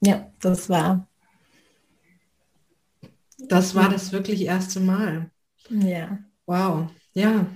[0.02, 1.08] Ja, das war.
[3.38, 5.30] Das war das wirklich erste Mal.
[5.70, 6.18] Ja.
[6.48, 7.48] Wow, ja.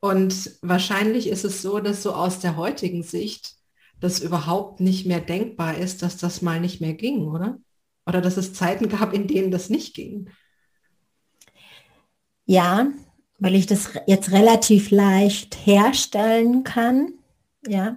[0.00, 3.56] Und wahrscheinlich ist es so, dass so aus der heutigen Sicht
[4.00, 7.58] das überhaupt nicht mehr denkbar ist, dass das mal nicht mehr ging, oder?
[8.06, 10.30] Oder dass es Zeiten gab, in denen das nicht ging?
[12.46, 12.86] Ja,
[13.38, 17.12] weil ich das jetzt relativ leicht herstellen kann.
[17.66, 17.96] Ja,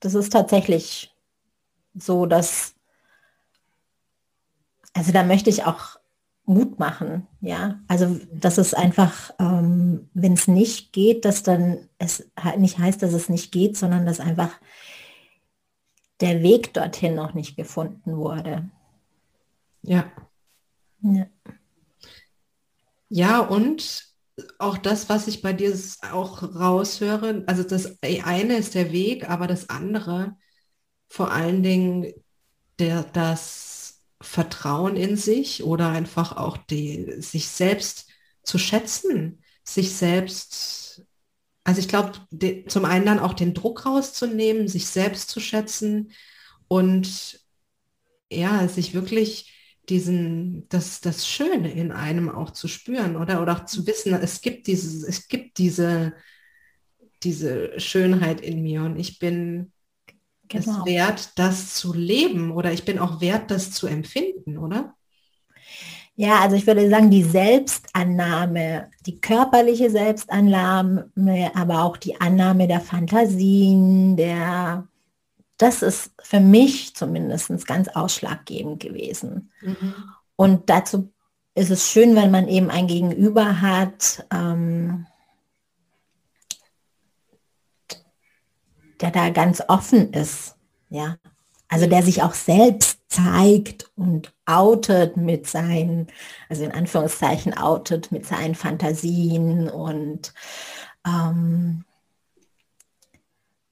[0.00, 1.14] das ist tatsächlich
[1.94, 2.74] so, dass,
[4.92, 5.93] also da möchte ich auch
[6.46, 7.26] Mut machen.
[7.40, 13.02] Ja, also das ist einfach, ähm, wenn es nicht geht, dass dann es nicht heißt,
[13.02, 14.50] dass es nicht geht, sondern dass einfach
[16.20, 18.70] der Weg dorthin noch nicht gefunden wurde.
[19.82, 20.10] Ja.
[21.00, 21.26] Ja.
[23.08, 24.04] Ja, und
[24.58, 25.72] auch das, was ich bei dir
[26.12, 30.36] auch raushöre, also das eine ist der Weg, aber das andere
[31.08, 32.12] vor allen Dingen
[32.78, 33.73] der, das
[34.24, 38.08] Vertrauen in sich oder einfach auch die, sich selbst
[38.42, 41.04] zu schätzen, sich selbst,
[41.64, 42.12] also ich glaube,
[42.68, 46.12] zum einen dann auch den Druck rauszunehmen, sich selbst zu schätzen
[46.68, 47.40] und
[48.30, 49.52] ja, sich wirklich
[49.88, 54.40] diesen, das, das Schöne in einem auch zu spüren oder, oder auch zu wissen, es
[54.40, 56.14] gibt dieses, es gibt diese,
[57.22, 59.73] diese Schönheit in mir und ich bin
[60.48, 60.80] genau.
[60.80, 64.94] es wert, das zu leben oder ich bin auch wert, das zu empfinden, oder?
[66.16, 71.10] Ja, also ich würde sagen, die Selbstannahme, die körperliche Selbstannahme,
[71.54, 74.86] aber auch die Annahme der Fantasien, der
[75.56, 79.50] das ist für mich zumindest ganz ausschlaggebend gewesen.
[79.62, 79.94] Mhm.
[80.36, 81.12] Und dazu
[81.54, 85.06] ist es schön, wenn man eben ein Gegenüber hat, ähm,
[89.04, 90.56] der da ganz offen ist.
[90.88, 91.16] Ja,
[91.68, 96.08] also der sich auch selbst zeigt und outet mit seinen,
[96.48, 100.32] also in Anführungszeichen outet mit seinen Fantasien und
[101.06, 101.84] ähm,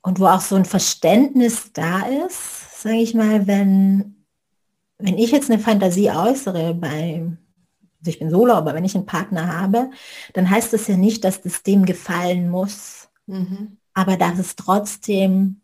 [0.03, 4.17] und wo auch so ein Verständnis da ist, sage ich mal, wenn,
[4.99, 7.23] wenn ich jetzt eine Fantasie äußere bei,
[8.01, 9.91] also ich bin Solo, aber wenn ich einen Partner habe,
[10.35, 13.79] dann heißt das ja nicht, dass das dem gefallen muss, mhm.
[13.95, 15.61] Aber dass es trotzdem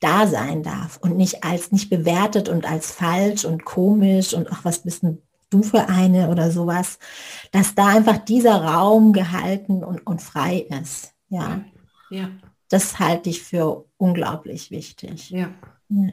[0.00, 4.64] da sein darf und nicht als nicht bewertet und als falsch und komisch und ach,
[4.64, 6.98] was bist denn du für eine oder sowas,
[7.50, 11.12] dass da einfach dieser Raum gehalten und, und frei ist.
[11.28, 11.64] Ja.
[12.08, 12.30] ja
[12.70, 15.30] das halte ich für unglaublich wichtig.
[15.30, 15.52] Ja.
[15.90, 16.12] ja.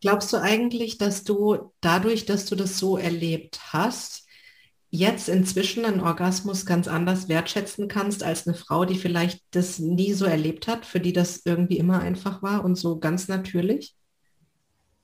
[0.00, 4.27] Glaubst du eigentlich, dass du dadurch, dass du das so erlebt hast,
[4.90, 10.12] jetzt inzwischen einen Orgasmus ganz anders wertschätzen kannst als eine Frau, die vielleicht das nie
[10.14, 13.94] so erlebt hat, für die das irgendwie immer einfach war und so ganz natürlich?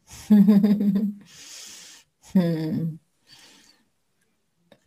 [0.28, 1.20] hm.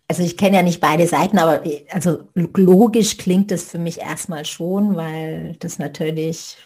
[0.08, 4.46] also ich kenne ja nicht beide Seiten, aber also logisch klingt es für mich erstmal
[4.46, 6.58] schon, weil das natürlich,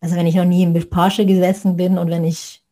[0.00, 2.63] also wenn ich noch nie im Porsche gesessen bin und wenn ich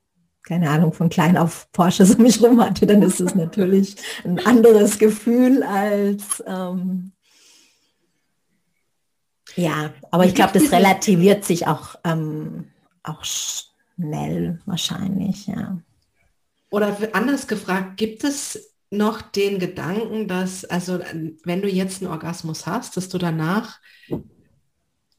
[0.44, 4.44] keine Ahnung, von klein auf Porsche um mich rum hatte, dann ist es natürlich ein
[4.44, 7.12] anderes Gefühl als ähm,
[9.56, 12.70] ja, aber ich glaube, das relativiert sich auch, ähm,
[13.02, 15.78] auch schnell wahrscheinlich, ja.
[16.70, 21.00] Oder anders gefragt, gibt es noch den Gedanken, dass, also
[21.44, 23.78] wenn du jetzt einen Orgasmus hast, dass du danach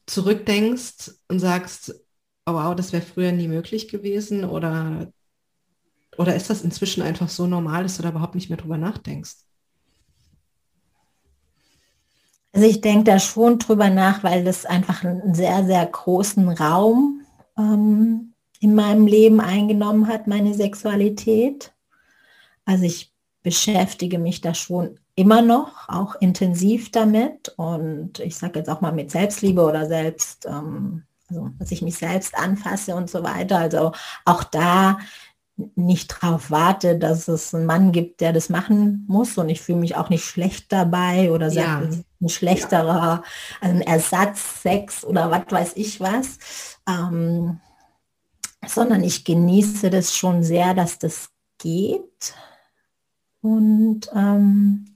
[0.06, 2.03] zurückdenkst und sagst,
[2.46, 5.12] wow, das wäre früher nie möglich gewesen oder,
[6.18, 9.36] oder ist das inzwischen einfach so normal, dass du da überhaupt nicht mehr drüber nachdenkst?
[12.52, 17.22] Also ich denke da schon drüber nach, weil das einfach einen sehr, sehr großen Raum
[17.58, 21.72] ähm, in meinem Leben eingenommen hat, meine Sexualität.
[22.64, 27.52] Also ich beschäftige mich da schon immer noch, auch intensiv damit.
[27.56, 31.96] Und ich sage jetzt auch mal mit Selbstliebe oder selbst, ähm, also dass ich mich
[31.96, 33.58] selbst anfasse und so weiter.
[33.58, 33.92] Also
[34.24, 34.98] auch da
[35.76, 39.78] nicht drauf warte, dass es einen Mann gibt, der das machen muss und ich fühle
[39.78, 41.82] mich auch nicht schlecht dabei oder ja.
[42.20, 43.22] ein schlechterer,
[43.60, 46.38] ein Ersatzsex oder was weiß ich was,
[46.88, 47.60] ähm,
[48.66, 52.34] sondern ich genieße das schon sehr, dass das geht
[53.40, 54.93] und, ähm, und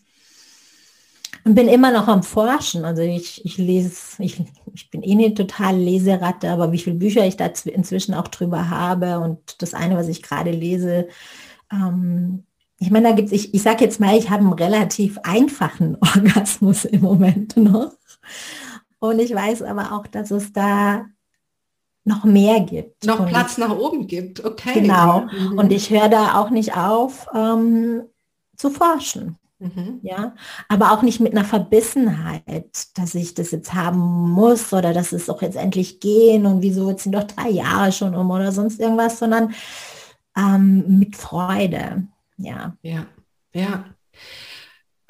[1.55, 2.85] bin immer noch am Forschen.
[2.85, 4.43] Also ich, ich lese, ich,
[4.75, 8.71] ich bin eh eine total Leseratte, aber wie viele Bücher ich da inzwischen auch drüber
[8.71, 11.09] habe und das eine, was ich gerade lese,
[11.73, 12.45] ähm,
[12.81, 15.97] ich meine, da gibt es, ich, ich sage jetzt mal, ich habe einen relativ einfachen
[16.01, 17.93] Orgasmus im Moment noch.
[19.01, 21.07] Und ich weiß aber auch, dass es da
[22.05, 23.05] noch mehr gibt.
[23.05, 24.81] Noch und Platz nach oben gibt, okay.
[24.81, 25.27] Genau.
[25.27, 25.59] Mhm.
[25.59, 28.03] Und ich höre da auch nicht auf, ähm,
[28.57, 29.37] zu forschen.
[29.61, 29.99] Mhm.
[30.03, 30.35] Ja,
[30.69, 35.29] aber auch nicht mit einer Verbissenheit, dass ich das jetzt haben muss oder dass es
[35.29, 38.79] auch jetzt endlich gehen und wieso jetzt sind doch drei Jahre schon um oder sonst
[38.79, 39.53] irgendwas, sondern
[40.37, 42.07] ähm, mit Freude.
[42.37, 42.77] Ja.
[42.83, 43.07] Ja,
[43.53, 43.85] ja.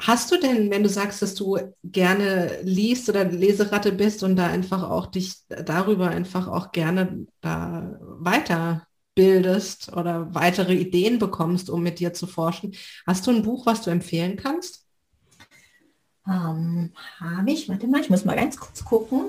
[0.01, 4.47] Hast du denn, wenn du sagst, dass du gerne liest oder Leseratte bist und da
[4.47, 8.88] einfach auch dich darüber einfach auch gerne da weiter
[9.19, 12.77] bildest oder weitere Ideen bekommst, um mit dir zu forschen.
[13.05, 14.87] Hast du ein Buch, was du empfehlen kannst?
[16.25, 19.23] Ähm, Habe ich, warte mal, ich muss mal ganz kurz gucken.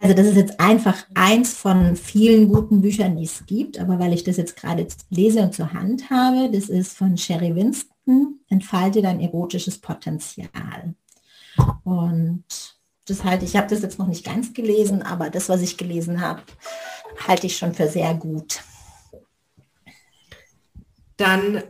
[0.00, 4.12] Also das ist jetzt einfach eins von vielen guten Büchern, die es gibt, aber weil
[4.12, 9.02] ich das jetzt gerade lese und zur Hand habe, das ist von Sherry Winston, Entfalte
[9.02, 10.96] dein erotisches Potenzial.
[11.84, 12.79] Und
[13.10, 16.20] das halte ich, habe das jetzt noch nicht ganz gelesen, aber das, was ich gelesen
[16.20, 16.42] habe,
[17.26, 18.60] halte ich schon für sehr gut.
[21.16, 21.62] Dann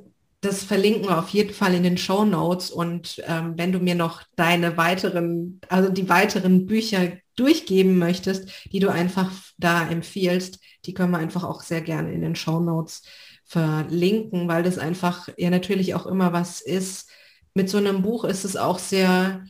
[0.42, 3.94] das verlinken wir auf jeden Fall in den Show Notes und ähm, wenn du mir
[3.94, 10.94] noch deine weiteren, also die weiteren Bücher durchgeben möchtest, die du einfach da empfiehlst, die
[10.94, 13.02] können wir einfach auch sehr gerne in den Show Notes
[13.44, 17.10] verlinken, weil das einfach ja natürlich auch immer was ist.
[17.52, 19.44] Mit so einem Buch ist es auch sehr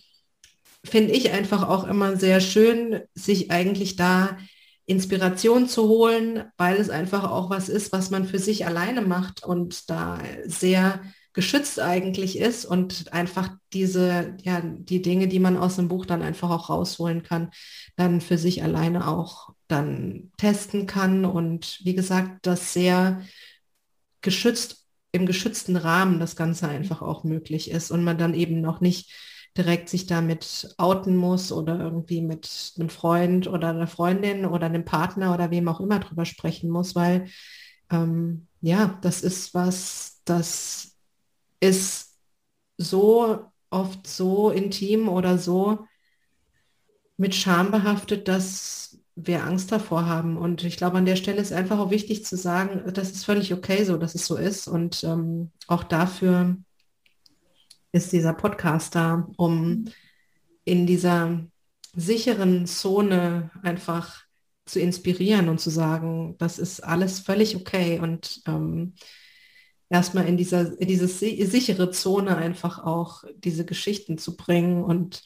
[0.85, 4.39] finde ich einfach auch immer sehr schön, sich eigentlich da
[4.87, 9.45] Inspiration zu holen, weil es einfach auch was ist, was man für sich alleine macht
[9.45, 11.01] und da sehr
[11.33, 16.23] geschützt eigentlich ist und einfach diese, ja, die Dinge, die man aus dem Buch dann
[16.23, 17.51] einfach auch rausholen kann,
[17.95, 23.23] dann für sich alleine auch dann testen kann und wie gesagt, das sehr
[24.23, 28.81] geschützt, im geschützten Rahmen das Ganze einfach auch möglich ist und man dann eben noch
[28.81, 29.13] nicht
[29.57, 34.85] direkt sich damit outen muss oder irgendwie mit einem Freund oder einer Freundin oder einem
[34.85, 37.27] Partner oder wem auch immer drüber sprechen muss, weil
[37.91, 40.97] ähm, ja, das ist was, das
[41.61, 42.19] ist
[42.79, 45.87] so oft so intim oder so
[47.17, 50.37] mit Scham behaftet, dass wir Angst davor haben.
[50.37, 53.53] Und ich glaube, an der Stelle ist einfach auch wichtig zu sagen, das ist völlig
[53.53, 54.69] okay so, dass es so ist.
[54.69, 56.57] Und ähm, auch dafür
[57.93, 59.87] ist dieser Podcast da, um
[60.65, 61.41] in dieser
[61.95, 64.25] sicheren Zone einfach
[64.65, 68.95] zu inspirieren und zu sagen, das ist alles völlig okay und ähm,
[69.89, 75.23] erstmal in dieser in diese sichere Zone einfach auch diese Geschichten zu bringen und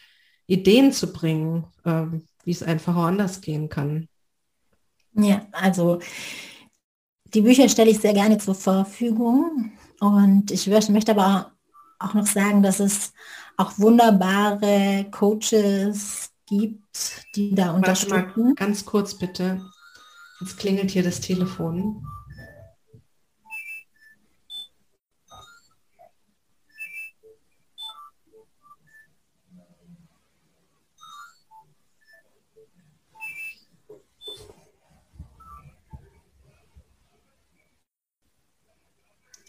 [0.46, 4.08] Ideen zu bringen, ähm, wie es einfach auch anders gehen kann.
[5.12, 6.00] Ja, also
[7.34, 11.53] die Bücher stelle ich sehr gerne zur Verfügung und ich möchte aber
[11.99, 13.12] auch noch sagen, dass es
[13.57, 18.32] auch wunderbare Coaches gibt, die da unterstützen.
[18.36, 19.61] Mal, ganz kurz bitte.
[20.40, 22.05] Jetzt klingelt hier das Telefon.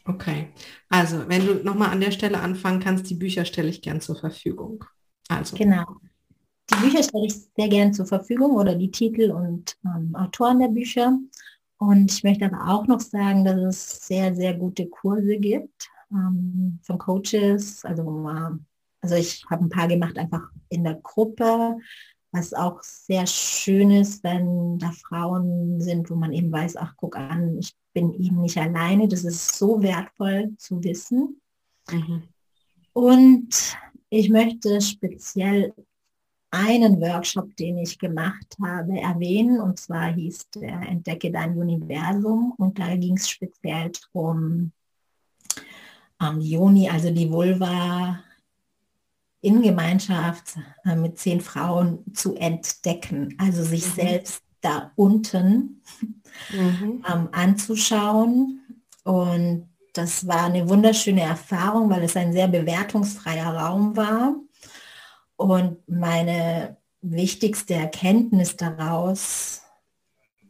[0.08, 0.50] Okay,
[0.90, 4.16] also wenn du nochmal an der Stelle anfangen kannst, die Bücher stelle ich gern zur
[4.16, 4.86] Verfügung.
[5.30, 5.58] Also.
[5.58, 5.86] Genau.
[6.70, 10.68] Die Bücher stelle ich sehr gern zur Verfügung oder die Titel und ähm, Autoren der
[10.68, 11.18] Bücher.
[11.78, 16.80] Und ich möchte aber auch noch sagen, dass es sehr, sehr gute Kurse gibt ähm,
[16.84, 17.84] von Coaches.
[17.84, 18.52] Also, äh,
[19.02, 21.78] also ich habe ein paar gemacht einfach in der Gruppe,
[22.36, 27.16] was auch sehr schön ist, wenn da Frauen sind, wo man eben weiß, ach guck
[27.16, 29.08] an, ich bin eben nicht alleine.
[29.08, 31.42] Das ist so wertvoll zu wissen.
[31.90, 32.24] Mhm.
[32.94, 33.78] Und
[34.10, 35.74] ich möchte speziell
[36.52, 39.60] einen Workshop, den ich gemacht habe, erwähnen.
[39.60, 42.54] Und zwar hieß der Entdecke dein Universum.
[42.58, 44.72] Und da ging es speziell darum,
[46.22, 48.24] ähm, Joni, also die Vulva
[49.46, 53.92] in Gemeinschaft äh, mit zehn Frauen zu entdecken, also sich mhm.
[53.92, 55.84] selbst da unten
[56.52, 57.04] mhm.
[57.08, 58.62] ähm, anzuschauen.
[59.04, 64.36] Und das war eine wunderschöne Erfahrung, weil es ein sehr bewertungsfreier Raum war.
[65.36, 69.62] Und meine wichtigste Erkenntnis daraus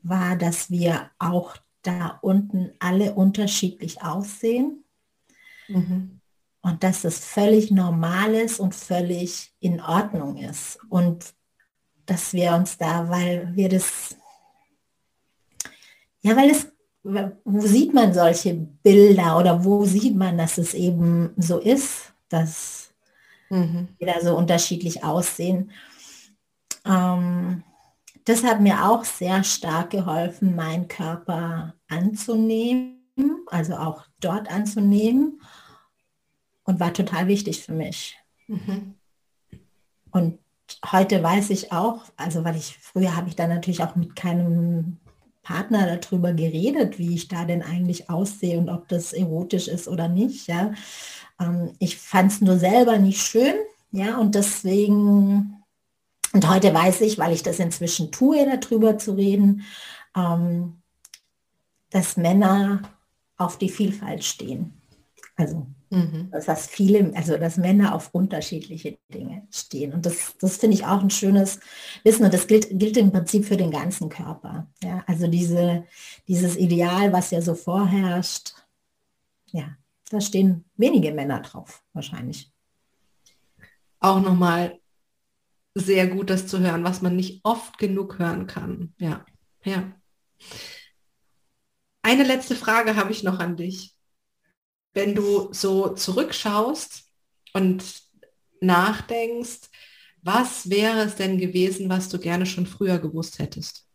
[0.04, 4.86] war, dass wir auch da unten alle unterschiedlich aussehen.
[5.68, 6.15] Mhm.
[6.66, 10.80] Und dass es völlig normal ist und völlig in Ordnung ist.
[10.90, 11.36] Und
[12.08, 14.16] dass wir uns da, weil wir das,
[16.22, 16.68] ja, weil es,
[17.04, 22.90] wo sieht man solche Bilder oder wo sieht man, dass es eben so ist, dass
[23.52, 23.90] mhm.
[24.00, 25.70] wir da so unterschiedlich aussehen.
[26.84, 27.64] Ähm,
[28.24, 33.04] das hat mir auch sehr stark geholfen, meinen Körper anzunehmen,
[33.52, 35.40] also auch dort anzunehmen
[36.66, 38.18] und war total wichtig für mich.
[38.48, 38.96] Mhm.
[40.12, 40.40] Und
[40.92, 44.98] heute weiß ich auch, also weil ich früher habe ich da natürlich auch mit keinem
[45.44, 50.08] Partner darüber geredet, wie ich da denn eigentlich aussehe und ob das erotisch ist oder
[50.08, 50.48] nicht.
[50.48, 50.74] Ja.
[51.40, 53.54] Ähm, ich fand es nur selber nicht schön.
[53.92, 55.64] Ja, und deswegen,
[56.34, 59.64] und heute weiß ich, weil ich das inzwischen tue, darüber zu reden,
[60.18, 60.82] ähm,
[61.92, 62.82] dass Männer
[63.38, 64.82] auf die Vielfalt stehen.
[65.38, 66.32] Also Mhm.
[66.32, 69.94] Dass viele, also dass Männer auf unterschiedliche Dinge stehen.
[69.94, 71.60] Und das, das finde ich auch ein schönes
[72.04, 72.26] Wissen.
[72.26, 74.68] Und das gilt, gilt im Prinzip für den ganzen Körper.
[74.84, 75.86] Ja, also diese,
[76.28, 78.54] dieses Ideal, was ja so vorherrscht,
[79.52, 79.76] ja,
[80.10, 82.52] da stehen wenige Männer drauf, wahrscheinlich.
[84.00, 84.80] Auch nochmal
[85.76, 88.94] sehr gut, das zu hören, was man nicht oft genug hören kann.
[88.98, 89.26] Ja,
[89.64, 89.92] ja.
[92.02, 93.95] Eine letzte Frage habe ich noch an dich
[94.96, 97.04] wenn du so zurückschaust
[97.54, 97.84] und
[98.62, 99.70] nachdenkst,
[100.24, 103.86] was wäre es denn gewesen, was du gerne schon früher gewusst hättest?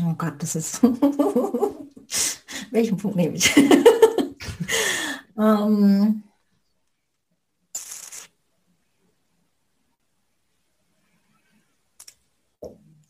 [0.00, 0.80] Oh Gott, das ist...
[2.70, 3.54] Welchen Punkt nehme ich?
[5.38, 6.22] ähm,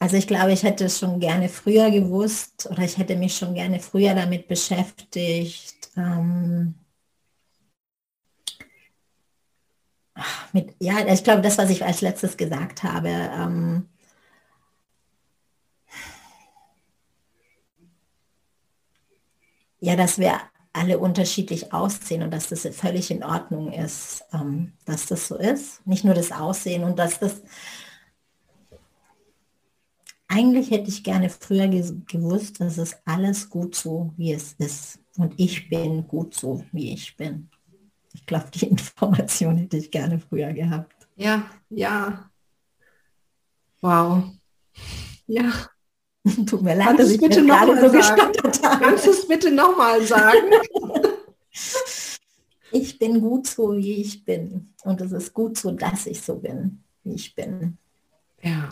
[0.05, 3.55] Also ich glaube, ich hätte es schon gerne früher gewusst oder ich hätte mich schon
[3.55, 5.91] gerne früher damit beschäftigt.
[5.97, 6.75] Ähm,
[10.53, 13.89] mit, ja, ich glaube, das, was ich als letztes gesagt habe, ähm,
[19.81, 20.39] ja, dass wir
[20.75, 25.87] alle unterschiedlich aussehen und dass das völlig in Ordnung ist, ähm, dass das so ist.
[25.87, 27.41] Nicht nur das Aussehen und dass das
[30.35, 34.99] eigentlich hätte ich gerne früher gewusst, dass es alles gut so, wie es ist.
[35.17, 37.49] Und ich bin gut so, wie ich bin.
[38.13, 41.07] Ich glaube, die Information hätte ich gerne früher gehabt.
[41.17, 42.29] Ja, ja.
[43.81, 44.25] Wow.
[45.29, 45.53] Ja.
[46.47, 48.85] Tut mir leid, dass ich bitte noch mal so gestottert habe.
[48.85, 50.51] Kannst du es bitte nochmal sagen?
[52.73, 54.75] ich bin gut so, wie ich bin.
[54.83, 57.79] Und es ist gut so, dass ich so bin, wie ich bin.
[58.43, 58.71] Ja.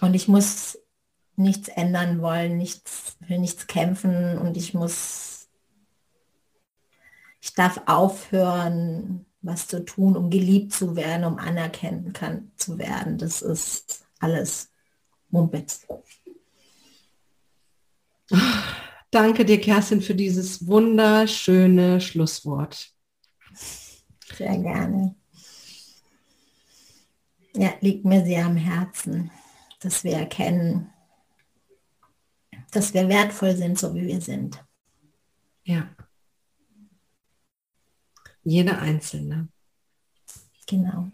[0.00, 0.78] Und ich muss
[1.36, 5.48] nichts ändern wollen, nichts, für nichts kämpfen und ich muss,
[7.40, 13.18] ich darf aufhören, was zu tun, um geliebt zu werden, um anerkennen kann zu werden.
[13.18, 14.70] Das ist alles
[15.30, 15.86] Mumpitz.
[19.10, 22.92] Danke dir, Kerstin, für dieses wunderschöne Schlusswort.
[24.34, 25.14] Sehr gerne.
[27.54, 29.30] Ja, liegt mir sehr am Herzen,
[29.80, 30.92] dass wir erkennen,
[32.72, 34.62] dass wir wertvoll sind, so wie wir sind.
[35.64, 35.88] Ja.
[38.42, 39.48] Jeder Einzelne.
[40.66, 41.10] Genau.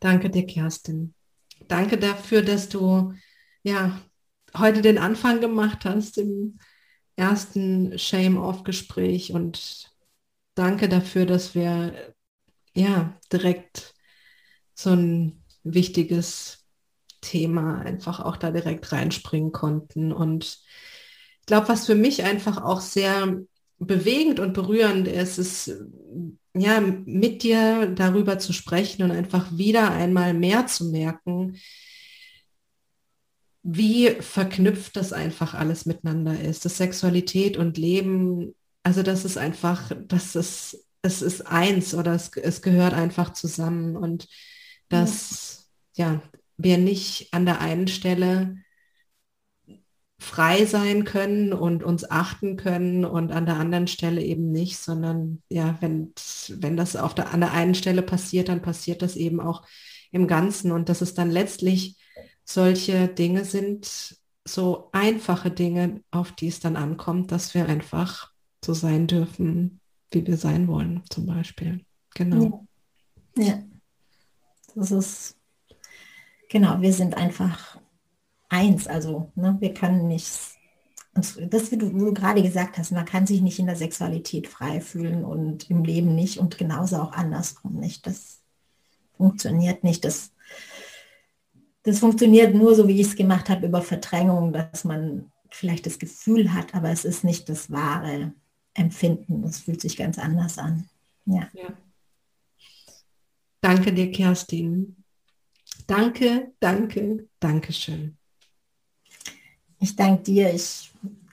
[0.00, 1.14] Danke dir, Kerstin.
[1.68, 3.14] Danke dafür, dass du
[3.62, 4.00] ja
[4.56, 6.58] heute den Anfang gemacht hast im
[7.16, 9.94] ersten Shame-Off-Gespräch und
[10.54, 12.14] danke dafür, dass wir
[12.74, 13.94] ja direkt
[14.74, 16.61] so ein wichtiges
[17.22, 20.12] Thema einfach auch da direkt reinspringen konnten.
[20.12, 20.60] Und
[21.40, 23.40] ich glaube, was für mich einfach auch sehr
[23.78, 25.72] bewegend und berührend ist, ist
[26.54, 31.56] ja mit dir darüber zu sprechen und einfach wieder einmal mehr zu merken,
[33.62, 36.64] wie verknüpft das einfach alles miteinander ist.
[36.64, 42.30] Das Sexualität und Leben, also das ist einfach, das ist, es ist eins oder es,
[42.36, 44.28] es gehört einfach zusammen und
[44.88, 46.14] dass ja.
[46.14, 46.22] ja,
[46.56, 48.56] wir nicht an der einen Stelle
[50.18, 55.42] frei sein können und uns achten können und an der anderen Stelle eben nicht, sondern
[55.48, 56.12] ja, wenn,
[56.48, 59.66] wenn das auf der, an der einen Stelle passiert, dann passiert das eben auch
[60.12, 61.96] im Ganzen und dass es dann letztlich
[62.44, 68.32] solche Dinge sind, so einfache Dinge, auf die es dann ankommt, dass wir einfach
[68.64, 69.80] so sein dürfen,
[70.12, 71.84] wie wir sein wollen, zum Beispiel.
[72.14, 72.66] Genau.
[73.36, 73.44] Ja.
[73.44, 73.62] ja.
[74.74, 75.36] Das ist,
[76.52, 77.80] genau, wir sind einfach
[78.48, 78.86] eins.
[78.86, 80.30] Also ne, wir können nicht,
[81.14, 84.80] das, wie du, du gerade gesagt hast, man kann sich nicht in der Sexualität frei
[84.80, 88.06] fühlen und im Leben nicht und genauso auch andersrum nicht.
[88.06, 88.42] Das
[89.16, 90.04] funktioniert nicht.
[90.04, 90.32] Das,
[91.82, 95.98] das funktioniert nur so, wie ich es gemacht habe, über Verdrängung, dass man vielleicht das
[95.98, 98.32] Gefühl hat, aber es ist nicht das wahre
[98.74, 99.42] Empfinden.
[99.44, 100.88] Es fühlt sich ganz anders an.
[101.24, 101.48] Ja.
[101.52, 101.68] ja.
[103.60, 105.01] Danke dir, Kerstin.
[105.86, 108.16] Danke, danke, danke schön.
[109.78, 110.54] Ich danke dir.
[110.54, 110.92] Ich,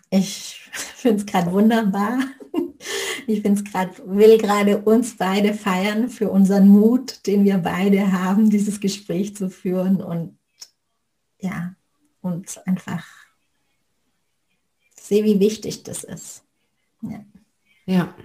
[0.09, 2.19] ich finde es gerade wunderbar.
[3.27, 8.11] Ich finde es gerade, will gerade uns beide feiern für unseren Mut, den wir beide
[8.11, 10.39] haben, dieses Gespräch zu führen und
[11.39, 11.75] ja,
[12.21, 13.05] und einfach
[14.99, 16.43] sehe, wie wichtig das ist.
[17.01, 17.25] Ja.
[17.85, 18.15] ja.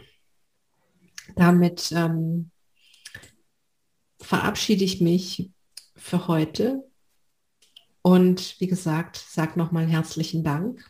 [1.37, 2.51] Damit ähm,
[4.21, 5.51] verabschiede ich mich
[5.97, 6.85] für heute
[8.03, 10.85] und wie gesagt, sag nochmal herzlichen Dank.